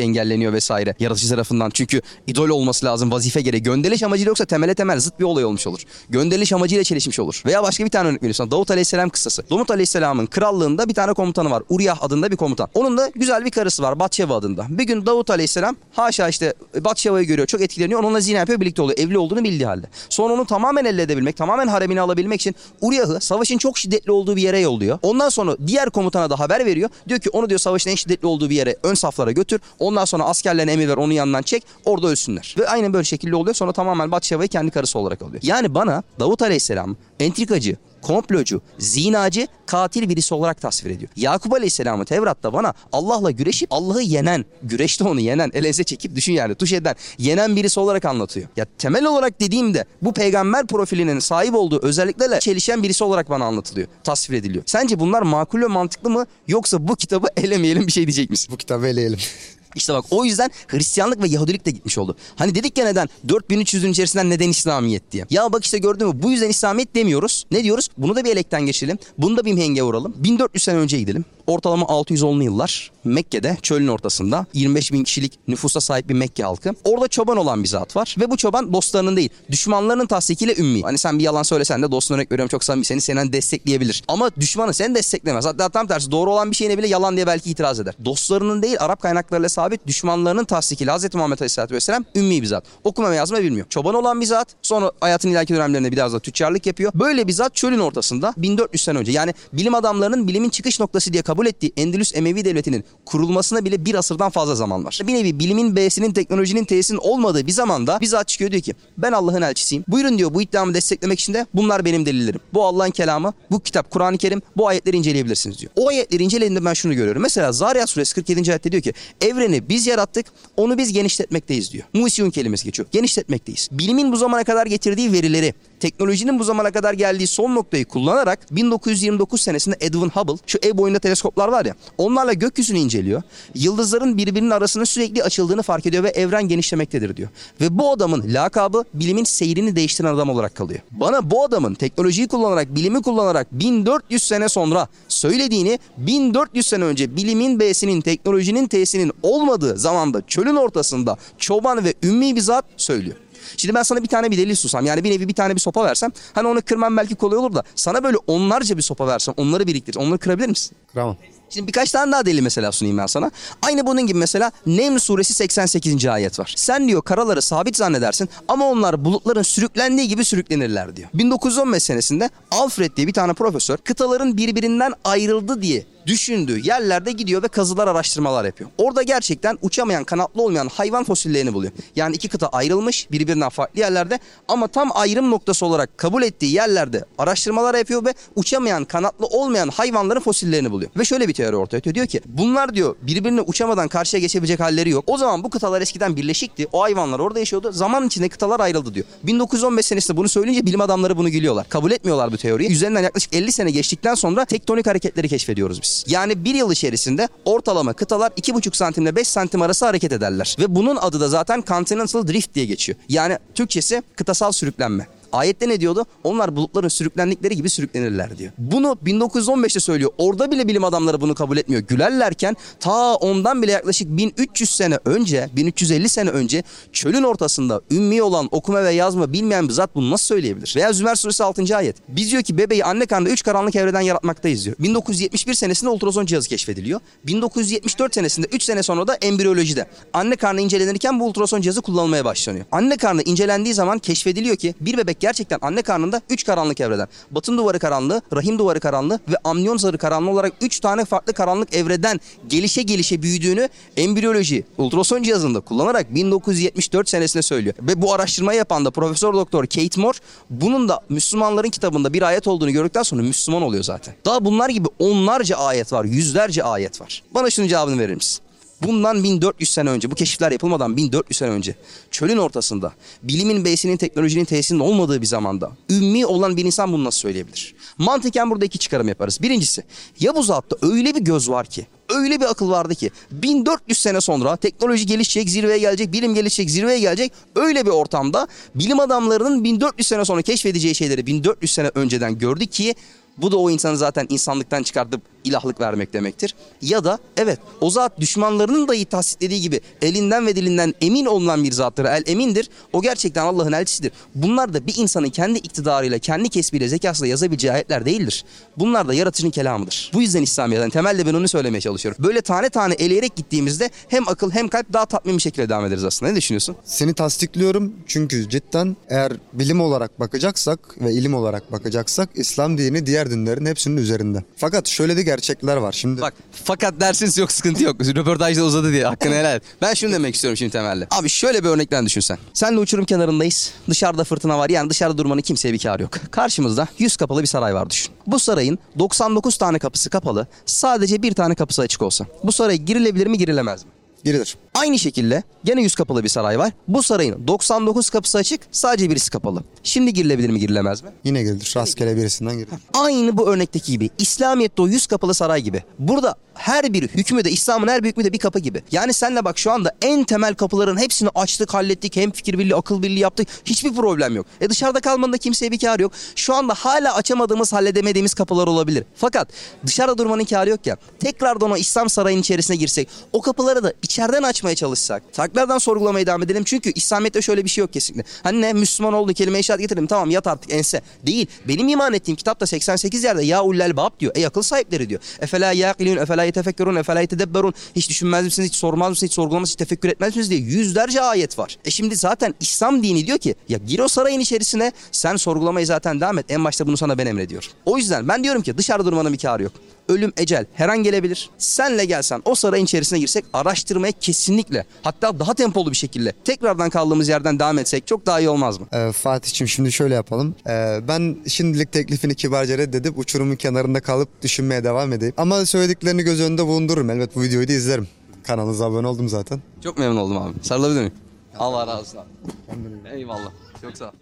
engelleniyor 0.00 0.52
vesaire 0.52 0.94
yaratıcı 1.00 1.28
tarafından. 1.28 1.70
Çünkü 1.70 2.02
idol 2.26 2.48
olması 2.48 2.86
lazım 2.86 3.10
vazife 3.10 3.40
gereği. 3.40 3.62
Gönderiliş 3.62 4.02
amacıyla 4.02 4.30
yoksa 4.30 4.44
temele 4.44 4.74
temel 4.74 5.00
zıt 5.00 5.20
bir 5.20 5.24
olay 5.24 5.44
olmuş 5.44 5.66
olur. 5.66 5.80
Gönderiliş 6.10 6.52
amacıyla 6.52 6.84
çelişmiş 6.84 7.18
olur. 7.18 7.42
Veya 7.46 7.62
başka 7.62 7.84
bir 7.84 7.90
tane 7.90 8.08
örnek 8.08 8.22
veriyorsun. 8.22 8.50
Davut 8.50 8.70
Aleyhisselam 8.70 9.10
kıssası. 9.10 9.50
Davut 9.50 9.70
Aleyhisselam'ın 9.70 10.26
krallığında 10.26 10.88
bir 10.88 10.94
tane 10.94 11.12
komutanı 11.12 11.50
var. 11.50 11.62
Uriyah 11.68 12.02
adında 12.02 12.30
bir 12.30 12.36
komutan. 12.36 12.68
Onun 12.74 12.98
da 12.98 13.10
güzel 13.14 13.44
bir 13.44 13.50
karısı 13.50 13.82
var 13.82 14.00
Batşeva 14.00 14.36
adında. 14.36 14.66
Bir 14.68 14.84
gün 14.84 15.06
Davut 15.06 15.30
Aleyhisselam 15.30 15.76
haşa 15.92 16.28
işte 16.28 16.54
Batşeva'yı 16.80 17.26
görüyor 17.26 17.46
çok 17.46 17.60
etkileniyor. 17.60 18.00
Onunla 18.00 18.20
zina 18.20 18.38
yapıyor 18.38 18.60
birlikte 18.60 18.82
oluyor. 18.82 18.98
Evli 18.98 19.18
olduğunu 19.18 19.44
bildiği 19.44 19.66
halde. 19.66 19.86
Sonra 20.08 20.34
onu 20.34 20.46
tamamen 20.46 20.84
elde 20.84 21.02
edebilmek, 21.02 21.36
tamamen 21.36 21.68
haremini 21.68 22.00
alabilmek 22.00 22.40
için 22.40 22.54
Uriyah'ı 22.80 23.20
savaşın 23.20 23.58
çok 23.58 23.78
şiddetli 23.78 24.07
olduğu 24.12 24.36
bir 24.36 24.42
yere 24.42 24.58
yolluyor. 24.58 24.98
Ondan 25.02 25.28
sonra 25.28 25.56
diğer 25.66 25.90
komutana 25.90 26.30
da 26.30 26.38
haber 26.38 26.66
veriyor. 26.66 26.90
Diyor 27.08 27.20
ki 27.20 27.30
onu 27.30 27.48
diyor 27.48 27.60
savaşın 27.60 27.90
en 27.90 27.94
şiddetli 27.94 28.26
olduğu 28.26 28.50
bir 28.50 28.54
yere 28.56 28.76
ön 28.82 28.94
saflara 28.94 29.32
götür. 29.32 29.60
Ondan 29.78 30.04
sonra 30.04 30.24
askerlerine 30.24 30.72
emir 30.72 30.88
ver 30.88 30.96
onun 30.96 31.12
yanından 31.12 31.42
çek. 31.42 31.62
Orada 31.84 32.06
ölsünler. 32.06 32.54
Ve 32.58 32.68
aynen 32.68 32.92
böyle 32.92 33.04
şekilde 33.04 33.36
oluyor. 33.36 33.54
Sonra 33.54 33.72
tamamen 33.72 34.10
Batşeva'yı 34.10 34.48
kendi 34.48 34.70
karısı 34.70 34.98
olarak 34.98 35.22
alıyor. 35.22 35.42
Yani 35.42 35.74
bana 35.74 36.02
Davut 36.20 36.42
Aleyhisselam 36.42 36.96
entrikacı, 37.20 37.76
komplocu, 38.02 38.62
zinacı, 38.78 39.46
katil 39.66 40.08
birisi 40.08 40.34
olarak 40.34 40.60
tasvir 40.60 40.90
ediyor. 40.90 41.10
Yakup 41.16 41.54
Aleyhisselam'ı 41.54 42.04
Tevrat'ta 42.04 42.52
bana 42.52 42.74
Allah'la 42.92 43.30
güreşip 43.30 43.72
Allah'ı 43.72 44.02
yenen, 44.02 44.44
güreşte 44.62 45.04
onu 45.04 45.20
yenen, 45.20 45.50
eleze 45.54 45.84
çekip 45.84 46.16
düşün 46.16 46.32
yani 46.32 46.54
tuş 46.54 46.72
eden, 46.72 46.94
yenen 47.18 47.56
birisi 47.56 47.80
olarak 47.80 48.04
anlatıyor. 48.04 48.48
Ya 48.56 48.66
temel 48.78 49.04
olarak 49.04 49.40
dediğimde 49.40 49.84
bu 50.02 50.12
peygamber 50.12 50.66
profilinin 50.66 51.18
sahip 51.18 51.54
olduğu 51.54 51.80
özelliklerle 51.82 52.40
çelişen 52.40 52.82
birisi 52.82 53.04
olarak 53.04 53.30
bana 53.30 53.44
anlatılıyor, 53.44 53.88
tasvir 54.04 54.36
ediliyor. 54.36 54.64
Sence 54.66 55.00
bunlar 55.00 55.22
makul 55.22 55.60
ve 55.60 55.66
mantıklı 55.66 56.10
mı 56.10 56.26
yoksa 56.48 56.88
bu 56.88 56.96
kitabı 56.96 57.26
elemeyelim 57.36 57.86
bir 57.86 57.92
şey 57.92 58.06
diyecek 58.06 58.30
misin? 58.30 58.48
Bu 58.52 58.56
kitabı 58.56 58.86
eleyelim. 58.86 59.18
İşte 59.74 59.92
bak 59.94 60.04
o 60.10 60.24
yüzden 60.24 60.50
Hristiyanlık 60.66 61.22
ve 61.22 61.28
Yahudilik 61.28 61.66
de 61.66 61.70
gitmiş 61.70 61.98
oldu. 61.98 62.16
Hani 62.36 62.54
dedik 62.54 62.78
ya 62.78 62.84
neden 62.84 63.08
4300'ün 63.26 63.92
içerisinden 63.92 64.30
neden 64.30 64.48
İslamiyet 64.48 65.12
diye. 65.12 65.24
Ya 65.30 65.52
bak 65.52 65.64
işte 65.64 65.78
gördün 65.78 66.08
mü 66.08 66.22
bu 66.22 66.30
yüzden 66.30 66.48
İslamiyet 66.48 66.94
demiyoruz. 66.94 67.44
Ne 67.50 67.64
diyoruz? 67.64 67.88
Bunu 67.98 68.16
da 68.16 68.24
bir 68.24 68.30
elekten 68.30 68.66
geçirelim. 68.66 68.98
Bunu 69.18 69.36
da 69.36 69.44
bir 69.44 69.52
mihenge 69.52 69.82
vuralım. 69.82 70.14
1400 70.18 70.62
sene 70.62 70.76
önce 70.78 70.98
gidelim. 70.98 71.24
Ortalama 71.48 71.86
610'lu 71.86 72.42
yıllar 72.42 72.90
Mekke'de 73.04 73.56
çölün 73.62 73.88
ortasında 73.88 74.46
25 74.54 74.92
bin 74.92 75.04
kişilik 75.04 75.38
nüfusa 75.48 75.80
sahip 75.80 76.08
bir 76.08 76.14
Mekke 76.14 76.42
halkı. 76.42 76.74
Orada 76.84 77.08
çoban 77.08 77.36
olan 77.36 77.62
bir 77.62 77.68
zat 77.68 77.96
var 77.96 78.16
ve 78.20 78.30
bu 78.30 78.36
çoban 78.36 78.72
dostlarının 78.72 79.16
değil 79.16 79.30
düşmanlarının 79.50 80.06
tasdikiyle 80.06 80.56
ümmi. 80.56 80.82
Hani 80.82 80.98
sen 80.98 81.18
bir 81.18 81.24
yalan 81.24 81.42
söylesen 81.42 81.82
de 81.82 81.90
dostuna 81.90 82.16
örnek 82.16 82.32
veriyorum 82.32 82.48
çok 82.48 82.64
samimi 82.64 82.84
seni 82.84 83.00
seni 83.00 83.32
destekleyebilir. 83.32 84.02
Ama 84.08 84.30
düşmanı 84.40 84.74
seni 84.74 84.94
desteklemez. 84.94 85.46
Hatta 85.46 85.68
tam 85.68 85.86
tersi 85.86 86.10
doğru 86.10 86.32
olan 86.32 86.50
bir 86.50 86.56
şeyine 86.56 86.78
bile 86.78 86.86
yalan 86.86 87.16
diye 87.16 87.26
belki 87.26 87.50
itiraz 87.50 87.80
eder. 87.80 87.94
Dostlarının 88.04 88.62
değil 88.62 88.76
Arap 88.80 89.02
kaynaklarıyla 89.02 89.48
sabit 89.48 89.86
düşmanlarının 89.86 90.44
tasdikiyle 90.44 90.92
Hz. 90.92 91.14
Muhammed 91.14 91.38
Aleyhisselatü 91.38 91.74
Vesselam 91.74 92.04
ümmi 92.14 92.42
bir 92.42 92.46
zat. 92.46 92.64
Okuma 92.84 93.10
ve 93.10 93.16
yazma 93.16 93.38
bilmiyor. 93.42 93.66
Çoban 93.68 93.94
olan 93.94 94.20
bir 94.20 94.26
zat 94.26 94.48
sonra 94.62 94.92
hayatın 95.00 95.30
ileriki 95.30 95.54
dönemlerinde 95.54 95.92
biraz 95.92 96.12
da 96.12 96.20
tüccarlık 96.20 96.66
yapıyor. 96.66 96.92
Böyle 96.94 97.26
bir 97.26 97.32
zat 97.32 97.54
çölün 97.54 97.78
ortasında 97.78 98.34
1400 98.36 98.82
sene 98.82 98.98
önce 98.98 99.12
yani 99.12 99.34
bilim 99.52 99.74
adamlarının 99.74 100.28
bilimin 100.28 100.48
çıkış 100.48 100.80
noktası 100.80 101.12
diye 101.12 101.22
kabul 101.22 101.37
ettiği 101.46 101.72
Endülüs 101.76 102.14
Emevi 102.14 102.44
Devleti'nin 102.44 102.84
kurulmasına 103.06 103.64
bile 103.64 103.84
bir 103.84 103.94
asırdan 103.94 104.30
fazla 104.30 104.54
zaman 104.54 104.84
var. 104.84 105.00
Bir 105.06 105.14
nevi 105.14 105.38
bilimin 105.38 105.76
B'sinin 105.76 106.12
teknolojinin 106.12 106.64
T'sinin 106.64 106.98
olmadığı 106.98 107.46
bir 107.46 107.52
zamanda 107.52 108.00
bir 108.00 108.06
zat 108.06 108.28
çıkıyor 108.28 108.50
diyor 108.50 108.62
ki 108.62 108.74
ben 108.98 109.12
Allah'ın 109.12 109.42
elçisiyim. 109.42 109.84
Buyurun 109.88 110.18
diyor 110.18 110.34
bu 110.34 110.42
iddiamı 110.42 110.74
desteklemek 110.74 111.20
için 111.20 111.34
de 111.34 111.46
bunlar 111.54 111.84
benim 111.84 112.06
delillerim. 112.06 112.40
Bu 112.54 112.64
Allah'ın 112.64 112.90
kelamı, 112.90 113.32
bu 113.50 113.60
kitap 113.60 113.90
Kur'an-ı 113.90 114.18
Kerim, 114.18 114.42
bu 114.56 114.68
ayetleri 114.68 114.96
inceleyebilirsiniz 114.96 115.58
diyor. 115.58 115.72
O 115.76 115.88
ayetleri 115.88 116.22
incelediğinde 116.22 116.64
ben 116.64 116.74
şunu 116.74 116.94
görüyorum. 116.94 117.22
Mesela 117.22 117.52
Zariyat 117.52 117.90
suresi 117.90 118.14
47. 118.14 118.50
ayette 118.50 118.72
diyor 118.72 118.82
ki 118.82 118.92
evreni 119.20 119.68
biz 119.68 119.86
yarattık, 119.86 120.26
onu 120.56 120.78
biz 120.78 120.92
genişletmekteyiz 120.92 121.72
diyor. 121.72 121.84
Muisiyun 121.94 122.30
kelimesi 122.30 122.64
geçiyor. 122.64 122.88
Genişletmekteyiz. 122.92 123.68
Bilimin 123.72 124.12
bu 124.12 124.16
zamana 124.16 124.44
kadar 124.44 124.66
getirdiği 124.66 125.12
verileri, 125.12 125.54
teknolojinin 125.80 126.38
bu 126.38 126.44
zamana 126.44 126.70
kadar 126.70 126.94
geldiği 126.94 127.26
son 127.26 127.54
noktayı 127.54 127.84
kullanarak 127.84 128.46
1929 128.50 129.40
senesinde 129.40 129.76
Edwin 129.80 130.08
Hubble 130.08 130.38
şu 130.46 130.58
ev 130.62 130.78
boyunda 130.78 130.98
teleskoplar 130.98 131.48
var 131.48 131.64
ya 131.64 131.74
onlarla 131.98 132.32
gökyüzünü 132.32 132.78
inceliyor. 132.78 133.22
Yıldızların 133.54 134.16
birbirinin 134.16 134.50
arasında 134.50 134.86
sürekli 134.86 135.22
açıldığını 135.22 135.62
fark 135.62 135.86
ediyor 135.86 136.04
ve 136.04 136.08
evren 136.08 136.48
genişlemektedir 136.48 137.16
diyor. 137.16 137.28
Ve 137.60 137.78
bu 137.78 137.92
adamın 137.92 138.24
lakabı 138.26 138.84
bilimin 138.94 139.24
seyrini 139.24 139.76
değiştiren 139.76 140.14
adam 140.14 140.30
olarak 140.30 140.54
kalıyor. 140.54 140.80
Bana 140.90 141.30
bu 141.30 141.44
adamın 141.44 141.74
teknolojiyi 141.74 142.28
kullanarak, 142.28 142.74
bilimi 142.74 143.02
kullanarak 143.02 143.46
1400 143.52 144.22
sene 144.22 144.48
sonra 144.48 144.88
söylediğini 145.08 145.78
1400 145.96 146.66
sene 146.66 146.84
önce 146.84 147.16
bilimin 147.16 147.60
B'sinin, 147.60 148.00
teknolojinin 148.00 148.68
T'sinin 148.68 149.12
olmadığı 149.22 149.78
zamanda 149.78 150.22
çölün 150.26 150.56
ortasında 150.56 151.16
çoban 151.38 151.84
ve 151.84 151.94
ümmi 152.02 152.36
bir 152.36 152.40
zat 152.40 152.64
söylüyor. 152.76 153.16
Şimdi 153.56 153.74
ben 153.74 153.82
sana 153.82 154.02
bir 154.02 154.08
tane 154.08 154.30
bir 154.30 154.38
delil 154.38 154.54
susam 154.54 154.86
yani 154.86 155.04
bir 155.04 155.10
nevi 155.10 155.28
bir 155.28 155.34
tane 155.34 155.54
bir 155.54 155.60
sopa 155.60 155.84
versem 155.84 156.12
hani 156.32 156.48
onu 156.48 156.62
kırmam 156.62 156.96
belki 156.96 157.14
kolay 157.14 157.38
olur 157.38 157.54
da 157.54 157.62
sana 157.74 158.04
böyle 158.04 158.16
onlarca 158.26 158.76
bir 158.76 158.82
sopa 158.82 159.06
versem 159.06 159.34
onları 159.36 159.66
biriktir 159.66 159.96
onları 159.96 160.18
kırabilir 160.18 160.48
misin? 160.48 160.76
Kıramam. 160.92 161.16
Şimdi 161.50 161.66
birkaç 161.66 161.92
tane 161.92 162.12
daha 162.12 162.26
delil 162.26 162.42
mesela 162.42 162.72
sunayım 162.72 162.98
ben 162.98 163.06
sana. 163.06 163.30
Aynı 163.62 163.86
bunun 163.86 164.06
gibi 164.06 164.18
mesela 164.18 164.52
Neml 164.66 164.98
suresi 164.98 165.34
88. 165.34 166.06
ayet 166.06 166.38
var. 166.38 166.54
Sen 166.56 166.88
diyor 166.88 167.02
karaları 167.02 167.42
sabit 167.42 167.76
zannedersin 167.76 168.28
ama 168.48 168.68
onlar 168.68 169.04
bulutların 169.04 169.42
sürüklendiği 169.42 170.08
gibi 170.08 170.24
sürüklenirler 170.24 170.96
diyor. 170.96 171.08
1915 171.14 171.82
senesinde 171.82 172.30
Alfred 172.50 172.96
diye 172.96 173.06
bir 173.06 173.12
tane 173.12 173.32
profesör 173.32 173.76
kıtaların 173.76 174.36
birbirinden 174.36 174.92
ayrıldı 175.04 175.62
diye 175.62 175.86
düşündüğü 176.06 176.66
yerlerde 176.66 177.12
gidiyor 177.12 177.42
ve 177.42 177.48
kazılar 177.48 177.88
araştırmalar 177.88 178.44
yapıyor. 178.44 178.70
Orada 178.78 179.02
gerçekten 179.02 179.58
uçamayan 179.62 180.04
kanatlı 180.04 180.42
olmayan 180.42 180.68
hayvan 180.68 181.04
fosillerini 181.04 181.54
buluyor. 181.54 181.72
Yani 181.96 182.16
iki 182.16 182.28
kıta 182.28 182.48
ayrılmış 182.48 183.10
birbirinden 183.12 183.48
farklı 183.48 183.80
yerlerde 183.80 184.18
ama 184.48 184.68
tam 184.68 184.90
ayrım 184.94 185.30
noktası 185.30 185.66
olarak 185.66 185.98
kabul 185.98 186.22
ettiği 186.22 186.54
yerlerde 186.54 187.04
araştırmalar 187.18 187.74
yapıyor 187.74 188.04
ve 188.04 188.14
uçamayan 188.36 188.84
kanatlı 188.84 189.26
olmayan 189.26 189.68
hayvanların 189.68 190.20
fosillerini 190.20 190.70
buluyor. 190.70 190.90
Ve 190.96 191.04
şöyle 191.04 191.28
bitiyor. 191.28 191.37
Teori 191.38 191.56
ortaya 191.56 191.78
atıyor. 191.78 191.94
Diyor 191.94 192.06
ki 192.06 192.20
bunlar 192.26 192.74
diyor 192.74 192.96
birbirine 193.02 193.40
uçamadan 193.40 193.88
karşıya 193.88 194.20
geçebilecek 194.20 194.60
halleri 194.60 194.90
yok. 194.90 195.04
O 195.06 195.18
zaman 195.18 195.44
bu 195.44 195.50
kıtalar 195.50 195.80
eskiden 195.80 196.16
birleşikti. 196.16 196.66
O 196.72 196.82
hayvanlar 196.82 197.18
orada 197.18 197.38
yaşıyordu. 197.38 197.72
Zaman 197.72 198.06
içinde 198.06 198.28
kıtalar 198.28 198.60
ayrıldı 198.60 198.94
diyor. 198.94 199.06
1915 199.22 199.86
senesinde 199.86 200.16
bunu 200.16 200.28
söyleyince 200.28 200.66
bilim 200.66 200.80
adamları 200.80 201.16
bunu 201.16 201.30
gülüyorlar. 201.30 201.68
Kabul 201.68 201.90
etmiyorlar 201.90 202.32
bu 202.32 202.36
teoriyi. 202.36 202.70
Üzerinden 202.70 203.02
yaklaşık 203.02 203.34
50 203.34 203.52
sene 203.52 203.70
geçtikten 203.70 204.14
sonra 204.14 204.44
tektonik 204.44 204.86
hareketleri 204.86 205.28
keşfediyoruz 205.28 205.82
biz. 205.82 206.04
Yani 206.08 206.44
bir 206.44 206.54
yıl 206.54 206.72
içerisinde 206.72 207.28
ortalama 207.44 207.92
kıtalar 207.92 208.30
2,5 208.30 208.76
santimle 208.76 209.16
5 209.16 209.28
santim 209.28 209.62
arası 209.62 209.86
hareket 209.86 210.12
ederler. 210.12 210.56
Ve 210.58 210.74
bunun 210.74 210.96
adı 210.96 211.20
da 211.20 211.28
zaten 211.28 211.64
continental 211.68 212.26
drift 212.26 212.54
diye 212.54 212.66
geçiyor. 212.66 212.98
Yani 213.08 213.38
Türkçesi 213.54 214.02
kıtasal 214.16 214.52
sürüklenme. 214.52 215.06
Ayette 215.32 215.68
ne 215.68 215.80
diyordu? 215.80 216.06
Onlar 216.24 216.56
bulutların 216.56 216.88
sürüklendikleri 216.88 217.56
gibi 217.56 217.70
sürüklenirler 217.70 218.38
diyor. 218.38 218.52
Bunu 218.58 218.98
1915'te 219.06 219.80
söylüyor. 219.80 220.10
Orada 220.18 220.50
bile 220.50 220.68
bilim 220.68 220.84
adamları 220.84 221.20
bunu 221.20 221.34
kabul 221.34 221.56
etmiyor. 221.56 221.82
Gülerlerken 221.82 222.56
ta 222.80 223.14
ondan 223.14 223.62
bile 223.62 223.72
yaklaşık 223.72 224.08
1300 224.08 224.70
sene 224.70 224.98
önce, 225.04 225.50
1350 225.56 226.08
sene 226.08 226.30
önce 226.30 226.62
çölün 226.92 227.22
ortasında 227.22 227.80
ümmi 227.90 228.22
olan 228.22 228.48
okuma 228.50 228.84
ve 228.84 228.90
yazma 228.90 229.32
bilmeyen 229.32 229.68
bir 229.68 229.72
zat 229.72 229.94
bunu 229.94 230.10
nasıl 230.10 230.26
söyleyebilir? 230.26 230.72
Veya 230.76 230.92
Zümer 230.92 231.14
suresi 231.14 231.44
6. 231.44 231.76
ayet. 231.76 231.96
Biz 232.08 232.30
diyor 232.30 232.42
ki 232.42 232.58
bebeği 232.58 232.84
anne 232.84 233.06
karnında 233.06 233.30
3 233.30 233.42
karanlık 233.42 233.76
evreden 233.76 234.00
yaratmaktayız 234.00 234.64
diyor. 234.64 234.76
1971 234.78 235.54
senesinde 235.54 235.90
ultrason 235.90 236.26
cihazı 236.26 236.48
keşfediliyor. 236.48 237.00
1974 237.26 238.14
senesinde 238.14 238.46
3 238.52 238.62
sene 238.62 238.82
sonra 238.82 239.06
da 239.06 239.14
embriyolojide. 239.14 239.86
Anne 240.12 240.36
karnı 240.36 240.60
incelenirken 240.60 241.20
bu 241.20 241.26
ultrason 241.26 241.60
cihazı 241.60 241.82
kullanılmaya 241.82 242.24
başlanıyor. 242.24 242.64
Anne 242.72 242.96
karnı 242.96 243.22
incelendiği 243.22 243.74
zaman 243.74 243.98
keşfediliyor 243.98 244.56
ki 244.56 244.74
bir 244.80 244.96
bebek 244.96 245.17
gerçekten 245.20 245.58
anne 245.62 245.82
karnında 245.82 246.20
3 246.30 246.44
karanlık 246.44 246.80
evreden. 246.80 247.08
Batın 247.30 247.58
duvarı 247.58 247.78
karanlığı, 247.78 248.22
rahim 248.32 248.58
duvarı 248.58 248.80
karanlığı 248.80 249.20
ve 249.28 249.36
amniyon 249.44 249.76
zarı 249.76 249.98
karanlığı 249.98 250.30
olarak 250.30 250.52
3 250.60 250.80
tane 250.80 251.04
farklı 251.04 251.32
karanlık 251.32 251.74
evreden 251.74 252.20
gelişe 252.48 252.82
gelişe 252.82 253.22
büyüdüğünü 253.22 253.68
embriyoloji 253.96 254.64
ultrason 254.78 255.22
cihazında 255.22 255.60
kullanarak 255.60 256.14
1974 256.14 257.08
senesinde 257.08 257.42
söylüyor. 257.42 257.74
Ve 257.80 258.02
bu 258.02 258.14
araştırmayı 258.14 258.58
yapan 258.58 258.84
da 258.84 258.90
Profesör 258.90 259.32
Doktor 259.32 259.66
Kate 259.66 260.00
Moore 260.00 260.18
bunun 260.50 260.88
da 260.88 261.00
Müslümanların 261.08 261.70
kitabında 261.70 262.12
bir 262.12 262.22
ayet 262.22 262.46
olduğunu 262.46 262.70
gördükten 262.70 263.02
sonra 263.02 263.22
Müslüman 263.22 263.62
oluyor 263.62 263.84
zaten. 263.84 264.14
Daha 264.24 264.44
bunlar 264.44 264.68
gibi 264.68 264.88
onlarca 264.98 265.56
ayet 265.56 265.92
var, 265.92 266.04
yüzlerce 266.04 266.62
ayet 266.62 267.00
var. 267.00 267.22
Bana 267.34 267.50
şunun 267.50 267.68
cevabını 267.68 267.98
verir 267.98 268.14
misin? 268.14 268.47
Bundan 268.82 269.24
1400 269.24 269.70
sene 269.70 269.90
önce, 269.90 270.10
bu 270.10 270.14
keşifler 270.14 270.52
yapılmadan 270.52 270.96
1400 270.96 271.38
sene 271.38 271.50
önce 271.50 271.74
çölün 272.10 272.36
ortasında, 272.36 272.92
bilimin 273.22 273.64
beysinin, 273.64 273.96
teknolojinin 273.96 274.44
tesisinin 274.44 274.80
olmadığı 274.80 275.22
bir 275.22 275.26
zamanda 275.26 275.72
ümmi 275.90 276.26
olan 276.26 276.56
bir 276.56 276.64
insan 276.64 276.92
bunu 276.92 277.04
nasıl 277.04 277.18
söyleyebilir? 277.18 277.74
Mantıken 277.98 278.50
burada 278.50 278.64
iki 278.64 278.78
çıkarım 278.78 279.08
yaparız. 279.08 279.42
Birincisi, 279.42 279.82
ya 280.20 280.36
bu 280.36 280.42
zatta 280.42 280.76
öyle 280.82 281.14
bir 281.14 281.20
göz 281.20 281.50
var 281.50 281.66
ki, 281.66 281.86
öyle 282.08 282.40
bir 282.40 282.44
akıl 282.44 282.70
vardı 282.70 282.94
ki 282.94 283.10
1400 283.30 283.98
sene 283.98 284.20
sonra 284.20 284.56
teknoloji 284.56 285.06
gelişecek, 285.06 285.50
zirveye 285.50 285.78
gelecek, 285.78 286.12
bilim 286.12 286.34
gelişecek, 286.34 286.70
zirveye 286.70 287.00
gelecek. 287.00 287.32
Öyle 287.56 287.86
bir 287.86 287.90
ortamda 287.90 288.48
bilim 288.74 289.00
adamlarının 289.00 289.64
1400 289.64 290.08
sene 290.08 290.24
sonra 290.24 290.42
keşfedeceği 290.42 290.94
şeyleri 290.94 291.26
1400 291.26 291.72
sene 291.72 291.90
önceden 291.94 292.38
gördü 292.38 292.66
ki 292.66 292.94
bu 293.38 293.52
da 293.52 293.56
o 293.56 293.70
insanı 293.70 293.96
zaten 293.96 294.26
insanlıktan 294.28 294.82
çıkartıp 294.82 295.22
ilahlık 295.48 295.80
vermek 295.80 296.12
demektir. 296.12 296.54
Ya 296.82 297.04
da 297.04 297.18
evet 297.36 297.58
o 297.80 297.90
zat 297.90 298.20
düşmanlarının 298.20 298.88
dahi 298.88 299.04
tasdiklediği 299.04 299.60
gibi 299.60 299.80
elinden 300.02 300.46
ve 300.46 300.56
dilinden 300.56 300.94
emin 301.00 301.26
olunan 301.26 301.64
bir 301.64 301.72
zattır. 301.72 302.04
El 302.04 302.22
emindir. 302.26 302.70
O 302.92 303.02
gerçekten 303.02 303.44
Allah'ın 303.44 303.72
elçisidir. 303.72 304.12
Bunlar 304.34 304.74
da 304.74 304.86
bir 304.86 304.96
insanın 304.96 305.30
kendi 305.30 305.58
iktidarıyla, 305.58 306.18
kendi 306.18 306.48
kesbiyle, 306.48 306.88
zekasıyla 306.88 307.30
yazabileceği 307.30 307.72
ayetler 307.72 308.04
değildir. 308.04 308.44
Bunlar 308.76 309.08
da 309.08 309.14
yaratıcının 309.14 309.50
kelamıdır. 309.50 310.10
Bu 310.14 310.22
yüzden 310.22 310.42
İslamiyet'ten 310.42 310.90
temelde 310.90 311.26
ben 311.26 311.34
onu 311.34 311.48
söylemeye 311.48 311.80
çalışıyorum. 311.80 312.24
Böyle 312.24 312.40
tane 312.40 312.70
tane 312.70 312.94
eleyerek 312.94 313.36
gittiğimizde 313.36 313.90
hem 314.08 314.28
akıl 314.28 314.50
hem 314.50 314.68
kalp 314.68 314.92
daha 314.92 315.06
tatmin 315.06 315.36
bir 315.36 315.42
şekilde 315.42 315.68
devam 315.68 315.86
ederiz 315.86 316.04
aslında. 316.04 316.32
Ne 316.32 316.38
düşünüyorsun? 316.38 316.76
Seni 316.84 317.14
tasdikliyorum 317.14 317.92
çünkü 318.06 318.48
cidden 318.48 318.96
eğer 319.08 319.32
bilim 319.52 319.80
olarak 319.80 320.20
bakacaksak 320.20 320.96
ve 321.00 321.12
ilim 321.12 321.34
olarak 321.34 321.72
bakacaksak 321.72 322.28
İslam 322.34 322.78
dini 322.78 323.06
diğer 323.06 323.30
dinlerin 323.30 323.66
hepsinin 323.66 323.96
üzerinde. 323.96 324.44
Fakat 324.56 324.88
şöyle 324.88 325.16
de 325.16 325.22
gerçekler 325.38 325.76
var. 325.76 325.92
Şimdi 325.92 326.20
Bak 326.20 326.34
fakat 326.64 327.00
dersiniz 327.00 327.38
yok 327.38 327.52
sıkıntı 327.52 327.82
yok. 327.82 328.00
Röportajda 328.00 328.64
uzadı 328.64 328.92
diye 328.92 329.04
hakkını 329.04 329.34
helal 329.34 329.56
et. 329.56 329.62
Ben 329.82 329.94
şunu 329.94 330.12
demek 330.12 330.34
istiyorum 330.34 330.56
şimdi 330.56 330.72
temelde. 330.72 331.06
Abi 331.10 331.28
şöyle 331.28 331.64
bir 331.64 331.68
örnekten 331.68 332.06
düşünsen. 332.06 332.38
Senle 332.54 332.78
uçurum 332.78 333.04
kenarındayız. 333.04 333.72
Dışarıda 333.90 334.24
fırtına 334.24 334.58
var. 334.58 334.70
Yani 334.70 334.90
dışarıda 334.90 335.18
durmanın 335.18 335.40
kimseye 335.40 335.72
bir 335.72 335.78
kârı 335.78 336.02
yok. 336.02 336.10
Karşımızda 336.30 336.88
100 336.98 337.16
kapalı 337.16 337.42
bir 337.42 337.46
saray 337.46 337.74
var 337.74 337.90
düşün. 337.90 338.14
Bu 338.26 338.38
sarayın 338.38 338.78
99 338.98 339.56
tane 339.58 339.78
kapısı 339.78 340.10
kapalı. 340.10 340.46
Sadece 340.66 341.22
bir 341.22 341.32
tane 341.34 341.54
kapısı 341.54 341.82
açık 341.82 342.02
olsa. 342.02 342.26
Bu 342.44 342.52
saraya 342.52 342.76
girilebilir 342.76 343.26
mi 343.26 343.38
girilemez 343.38 343.84
mi? 343.84 343.90
girilir. 344.24 344.56
Aynı 344.78 344.98
şekilde 344.98 345.42
gene 345.64 345.82
100 345.82 345.94
kapalı 345.94 346.24
bir 346.24 346.28
saray 346.28 346.58
var. 346.58 346.72
Bu 346.88 347.02
sarayın 347.02 347.46
99 347.48 348.10
kapısı 348.10 348.38
açık, 348.38 348.60
sadece 348.72 349.10
birisi 349.10 349.30
kapalı. 349.30 349.62
Şimdi 349.82 350.12
girilebilir 350.12 350.50
mi, 350.50 350.60
girilemez 350.60 351.02
mi? 351.02 351.10
Yine 351.24 351.42
girilir. 351.42 351.72
Rastgele 351.76 352.16
birisinden 352.16 352.52
girilir. 352.58 352.78
Aynı 352.94 353.36
bu 353.36 353.48
örnekteki 353.48 353.92
gibi. 353.92 354.10
İslamiyet'te 354.18 354.82
o 354.82 354.88
100 354.88 355.06
kapalı 355.06 355.34
saray 355.34 355.60
gibi. 355.60 355.82
Burada 355.98 356.34
her 356.54 356.92
bir 356.92 357.02
hükmü 357.02 357.44
de 357.44 357.50
İslam'ın 357.50 357.88
her 357.88 358.02
bir 358.02 358.08
hükmü 358.08 358.24
de 358.24 358.32
bir 358.32 358.38
kapı 358.38 358.58
gibi. 358.58 358.82
Yani 358.92 359.12
senle 359.12 359.44
bak 359.44 359.58
şu 359.58 359.72
anda 359.72 359.92
en 360.02 360.24
temel 360.24 360.54
kapıların 360.54 360.96
hepsini 360.96 361.28
açtık, 361.34 361.74
hallettik. 361.74 362.16
Hem 362.16 362.30
fikir 362.30 362.58
birliği, 362.58 362.74
akıl 362.74 363.02
birliği 363.02 363.18
yaptık. 363.18 363.48
Hiçbir 363.64 363.94
problem 363.94 364.36
yok. 364.36 364.46
E 364.60 364.70
dışarıda 364.70 365.00
kalmanın 365.00 365.32
da 365.32 365.38
kimseye 365.38 365.72
bir 365.72 365.78
kârı 365.78 366.02
yok. 366.02 366.12
Şu 366.36 366.54
anda 366.54 366.74
hala 366.74 367.14
açamadığımız, 367.14 367.72
halledemediğimiz 367.72 368.34
kapılar 368.34 368.66
olabilir. 368.66 369.04
Fakat 369.14 369.48
dışarıda 369.86 370.18
durmanın 370.18 370.44
kârı 370.44 370.70
yok 370.70 370.86
ya. 370.86 370.96
Tekrardan 371.20 371.70
o 371.70 371.76
İslam 371.76 372.10
sarayının 372.10 372.40
içerisine 372.40 372.76
girsek, 372.76 373.08
o 373.32 373.40
kapıları 373.42 373.84
da 373.84 373.92
içeriden 374.02 374.42
açmaya 374.68 374.74
çalışsak, 374.74 375.22
tekrardan 375.32 375.78
sorgulamaya 375.78 376.26
devam 376.26 376.42
edelim. 376.42 376.64
Çünkü 376.64 376.92
İslamiyet'te 376.94 377.42
şöyle 377.42 377.64
bir 377.64 377.70
şey 377.70 377.82
yok 377.82 377.92
kesinlikle. 377.92 378.24
Hani 378.42 378.60
ne 378.60 378.72
Müslüman 378.72 379.12
oldu, 379.12 379.32
kelime-i 379.32 379.64
şehadet 379.64 379.82
getirdim. 379.82 380.06
Tamam 380.06 380.30
yat 380.30 380.46
artık 380.46 380.72
ense. 380.72 381.02
Değil. 381.26 381.46
Benim 381.68 381.88
iman 381.88 382.14
ettiğim 382.14 382.36
kitapta 382.36 382.66
88 382.66 383.24
yerde 383.24 383.44
ya 383.44 383.62
ullel 383.62 383.96
bab 383.96 384.20
diyor. 384.20 384.32
Ey 384.36 384.46
akıl 384.46 384.62
sahipleri 384.62 385.08
diyor. 385.08 385.20
Efela 385.40 385.72
yaqilun, 385.72 386.16
efela 386.16 386.44
yetefekkerun, 386.44 386.96
efela 386.96 387.20
yetedebberun. 387.20 387.74
Hiç 387.96 388.10
düşünmez 388.10 388.44
misiniz, 388.44 388.68
hiç 388.68 388.76
sormaz 388.76 389.10
mısınız, 389.10 389.30
hiç 389.30 389.34
sorgulamaz, 389.34 389.68
hiç 389.68 389.76
tefekkür 389.76 390.08
etmez 390.08 390.28
misiniz 390.28 390.50
diye 390.50 390.60
yüzlerce 390.60 391.20
ayet 391.20 391.58
var. 391.58 391.78
E 391.84 391.90
şimdi 391.90 392.16
zaten 392.16 392.54
İslam 392.60 393.02
dini 393.02 393.26
diyor 393.26 393.38
ki 393.38 393.54
ya 393.68 393.78
gir 393.86 393.98
o 393.98 394.08
sarayın 394.08 394.40
içerisine 394.40 394.92
sen 395.12 395.36
sorgulamayı 395.36 395.86
zaten 395.86 396.20
devam 396.20 396.38
et. 396.38 396.46
En 396.48 396.64
başta 396.64 396.86
bunu 396.86 396.96
sana 396.96 397.18
ben 397.18 397.26
emrediyorum. 397.26 397.68
O 397.86 397.98
yüzden 397.98 398.28
ben 398.28 398.44
diyorum 398.44 398.62
ki 398.62 398.78
dışarıda 398.78 399.06
durmanın 399.06 399.32
bir 399.32 399.38
kârı 399.38 399.62
yok. 399.62 399.72
Ölüm, 400.08 400.32
ecel 400.36 400.66
her 400.74 400.88
an 400.88 401.02
gelebilir. 401.02 401.50
Senle 401.58 402.04
gelsen 402.04 402.42
o 402.44 402.54
sarayın 402.54 402.84
içerisine 402.84 403.18
girsek 403.18 403.44
araştırmaya 403.52 404.12
kesinlikle 404.12 404.86
hatta 405.02 405.38
daha 405.40 405.54
tempolu 405.54 405.90
bir 405.90 405.96
şekilde 405.96 406.32
tekrardan 406.44 406.90
kaldığımız 406.90 407.28
yerden 407.28 407.58
devam 407.58 407.78
etsek 407.78 408.06
çok 408.06 408.26
daha 408.26 408.40
iyi 408.40 408.48
olmaz 408.48 408.80
mı? 408.80 408.86
Ee, 408.92 409.12
Fatih'im 409.12 409.68
şimdi 409.68 409.92
şöyle 409.92 410.14
yapalım. 410.14 410.54
Ee, 410.68 411.00
ben 411.08 411.36
şimdilik 411.46 411.92
teklifini 411.92 412.34
kibarca 412.34 412.78
reddedip 412.78 413.18
uçurumun 413.18 413.56
kenarında 413.56 414.00
kalıp 414.00 414.42
düşünmeye 414.42 414.84
devam 414.84 415.12
edeyim. 415.12 415.34
Ama 415.36 415.66
söylediklerini 415.66 416.22
göz 416.22 416.40
önünde 416.40 416.66
bulundururum. 416.66 417.10
Elbet 417.10 417.36
bu 417.36 417.42
videoyu 417.42 417.68
da 417.68 417.72
izlerim. 417.72 418.08
Kanalınıza 418.46 418.86
abone 418.86 419.06
oldum 419.06 419.28
zaten. 419.28 419.62
Çok 419.84 419.98
memnun 419.98 420.16
oldum 420.16 420.38
abi. 420.38 420.54
Sarılabilir 420.62 421.00
miyim? 421.00 421.12
Allah 421.58 421.86
razı 421.86 422.00
olsun 422.00 422.18
abi. 422.18 423.18
Eyvallah. 423.18 423.50
Çok 423.82 423.96
sağ 423.96 424.04
ol. 424.04 424.12